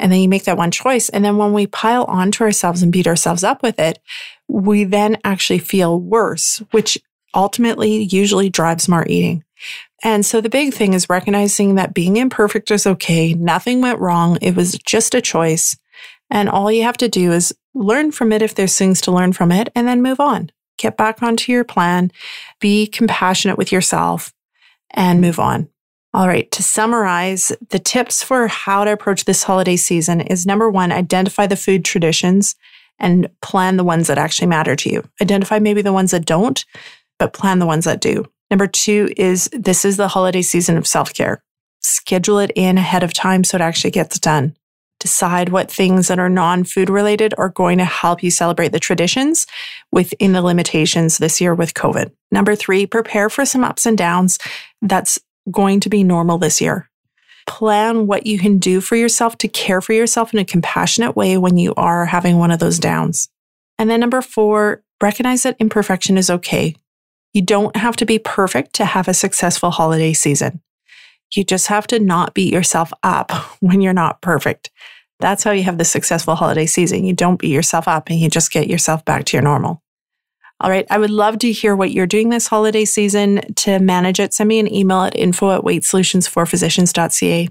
And 0.00 0.12
then 0.12 0.20
you 0.20 0.28
make 0.28 0.44
that 0.44 0.56
one 0.56 0.70
choice. 0.70 1.08
And 1.08 1.24
then 1.24 1.38
when 1.38 1.52
we 1.52 1.66
pile 1.66 2.04
onto 2.04 2.44
ourselves 2.44 2.82
and 2.82 2.92
beat 2.92 3.08
ourselves 3.08 3.42
up 3.42 3.62
with 3.62 3.80
it, 3.80 3.98
we 4.46 4.84
then 4.84 5.18
actually 5.24 5.58
feel 5.58 6.00
worse, 6.00 6.62
which 6.70 6.98
ultimately 7.34 8.04
usually 8.04 8.48
drives 8.48 8.88
more 8.88 9.06
eating. 9.08 9.44
And 10.04 10.24
so 10.24 10.40
the 10.40 10.48
big 10.48 10.72
thing 10.72 10.94
is 10.94 11.10
recognizing 11.10 11.74
that 11.74 11.94
being 11.94 12.16
imperfect 12.16 12.70
is 12.70 12.86
okay. 12.86 13.34
Nothing 13.34 13.80
went 13.80 13.98
wrong. 13.98 14.38
It 14.40 14.54
was 14.54 14.78
just 14.78 15.14
a 15.14 15.20
choice. 15.20 15.76
And 16.30 16.48
all 16.48 16.70
you 16.70 16.84
have 16.84 16.96
to 16.98 17.08
do 17.08 17.32
is 17.32 17.52
learn 17.74 18.12
from 18.12 18.32
it 18.32 18.42
if 18.42 18.54
there's 18.54 18.76
things 18.76 19.00
to 19.02 19.10
learn 19.10 19.32
from 19.32 19.50
it 19.50 19.70
and 19.74 19.88
then 19.88 20.02
move 20.02 20.20
on. 20.20 20.50
Get 20.78 20.96
back 20.96 21.22
onto 21.22 21.52
your 21.52 21.64
plan, 21.64 22.10
be 22.60 22.86
compassionate 22.86 23.58
with 23.58 23.70
yourself 23.70 24.32
and 24.90 25.20
move 25.20 25.38
on. 25.38 25.68
All 26.14 26.26
right, 26.26 26.50
to 26.52 26.62
summarize, 26.62 27.52
the 27.68 27.78
tips 27.78 28.22
for 28.22 28.48
how 28.48 28.84
to 28.84 28.92
approach 28.92 29.24
this 29.24 29.42
holiday 29.42 29.76
season 29.76 30.22
is 30.22 30.46
number 30.46 30.70
one, 30.70 30.90
identify 30.90 31.46
the 31.46 31.56
food 31.56 31.84
traditions 31.84 32.56
and 32.98 33.28
plan 33.42 33.76
the 33.76 33.84
ones 33.84 34.06
that 34.06 34.18
actually 34.18 34.48
matter 34.48 34.74
to 34.74 34.90
you. 34.90 35.04
Identify 35.20 35.58
maybe 35.58 35.82
the 35.82 35.92
ones 35.92 36.12
that 36.12 36.24
don't, 36.24 36.64
but 37.18 37.34
plan 37.34 37.58
the 37.58 37.66
ones 37.66 37.84
that 37.84 38.00
do. 38.00 38.24
Number 38.50 38.66
two 38.66 39.12
is 39.16 39.50
this 39.52 39.84
is 39.84 39.96
the 39.98 40.08
holiday 40.08 40.42
season 40.42 40.76
of 40.78 40.86
self 40.86 41.12
care. 41.12 41.42
Schedule 41.80 42.38
it 42.38 42.50
in 42.56 42.78
ahead 42.78 43.02
of 43.02 43.12
time 43.12 43.44
so 43.44 43.56
it 43.56 43.60
actually 43.60 43.90
gets 43.90 44.18
done. 44.18 44.56
Decide 45.00 45.50
what 45.50 45.70
things 45.70 46.08
that 46.08 46.18
are 46.18 46.28
non 46.28 46.64
food 46.64 46.90
related 46.90 47.32
are 47.38 47.50
going 47.50 47.78
to 47.78 47.84
help 47.84 48.22
you 48.22 48.30
celebrate 48.30 48.72
the 48.72 48.80
traditions 48.80 49.46
within 49.92 50.32
the 50.32 50.42
limitations 50.42 51.18
this 51.18 51.40
year 51.40 51.54
with 51.54 51.74
COVID. 51.74 52.10
Number 52.32 52.56
three, 52.56 52.84
prepare 52.84 53.30
for 53.30 53.44
some 53.44 53.62
ups 53.62 53.86
and 53.86 53.96
downs. 53.96 54.38
That's 54.82 55.18
going 55.50 55.80
to 55.80 55.88
be 55.88 56.02
normal 56.02 56.38
this 56.38 56.60
year. 56.60 56.90
Plan 57.46 58.06
what 58.06 58.26
you 58.26 58.38
can 58.38 58.58
do 58.58 58.80
for 58.80 58.96
yourself 58.96 59.38
to 59.38 59.48
care 59.48 59.80
for 59.80 59.92
yourself 59.92 60.34
in 60.34 60.40
a 60.40 60.44
compassionate 60.44 61.16
way 61.16 61.38
when 61.38 61.56
you 61.56 61.74
are 61.76 62.04
having 62.04 62.38
one 62.38 62.50
of 62.50 62.58
those 62.58 62.78
downs. 62.78 63.28
And 63.78 63.88
then 63.88 64.00
number 64.00 64.20
four, 64.20 64.82
recognize 65.00 65.44
that 65.44 65.56
imperfection 65.60 66.18
is 66.18 66.28
okay. 66.28 66.74
You 67.32 67.42
don't 67.42 67.76
have 67.76 67.96
to 67.96 68.06
be 68.06 68.18
perfect 68.18 68.74
to 68.74 68.84
have 68.84 69.06
a 69.06 69.14
successful 69.14 69.70
holiday 69.70 70.12
season. 70.12 70.60
You 71.34 71.44
just 71.44 71.66
have 71.68 71.86
to 71.88 71.98
not 71.98 72.34
beat 72.34 72.52
yourself 72.52 72.92
up 73.02 73.32
when 73.60 73.80
you're 73.80 73.92
not 73.92 74.20
perfect. 74.22 74.70
That's 75.20 75.42
how 75.42 75.50
you 75.50 75.64
have 75.64 75.78
the 75.78 75.84
successful 75.84 76.36
holiday 76.36 76.66
season. 76.66 77.04
You 77.04 77.12
don't 77.12 77.40
beat 77.40 77.52
yourself 77.52 77.88
up 77.88 78.08
and 78.08 78.20
you 78.20 78.30
just 78.30 78.52
get 78.52 78.68
yourself 78.68 79.04
back 79.04 79.24
to 79.26 79.36
your 79.36 79.42
normal. 79.42 79.82
All 80.60 80.70
right. 80.70 80.86
I 80.90 80.98
would 80.98 81.10
love 81.10 81.38
to 81.40 81.52
hear 81.52 81.76
what 81.76 81.92
you're 81.92 82.06
doing 82.06 82.30
this 82.30 82.48
holiday 82.48 82.84
season 82.84 83.40
to 83.56 83.78
manage 83.78 84.18
it. 84.18 84.34
Send 84.34 84.48
me 84.48 84.58
an 84.58 84.72
email 84.72 85.02
at 85.02 85.16
info 85.16 85.52
at 85.52 85.62
weightsolutionsforphysicians.ca. 85.62 87.48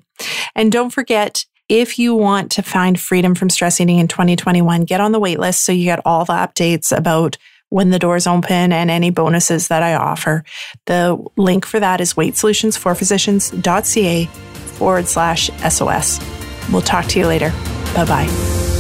And 0.56 0.72
don't 0.72 0.90
forget, 0.90 1.46
if 1.70 2.00
you 2.00 2.16
want 2.16 2.52
to 2.52 2.62
find 2.62 3.00
freedom 3.00 3.36
from 3.36 3.50
stress 3.50 3.80
eating 3.80 4.00
in 4.00 4.08
2021, 4.08 4.84
get 4.84 5.02
on 5.02 5.13
the 5.13 5.20
wait 5.20 5.40
list 5.40 5.63
so 5.63 5.72
you 5.72 5.86
get 5.86 6.02
all 6.06 6.26
the 6.26 6.34
updates 6.34 6.96
about 6.96 7.38
when 7.70 7.90
the 7.90 8.00
doors 8.00 8.28
open 8.28 8.72
and 8.72 8.90
any 8.90 9.10
bonuses 9.10 9.68
that 9.68 9.84
I 9.84 9.96
offer. 9.96 10.44
The 10.86 11.18
link 11.36 11.66
for 11.66 11.80
that 11.80 12.02
is 12.02 12.14
weightsolutionsforphysicians.ca 12.14 14.26
forward 14.26 15.08
slash 15.08 15.50
SOS. 15.70 16.20
We'll 16.72 16.82
talk 16.82 17.06
to 17.08 17.20
you 17.20 17.28
later. 17.28 17.50
Bye 17.94 18.06
bye. 18.06 18.77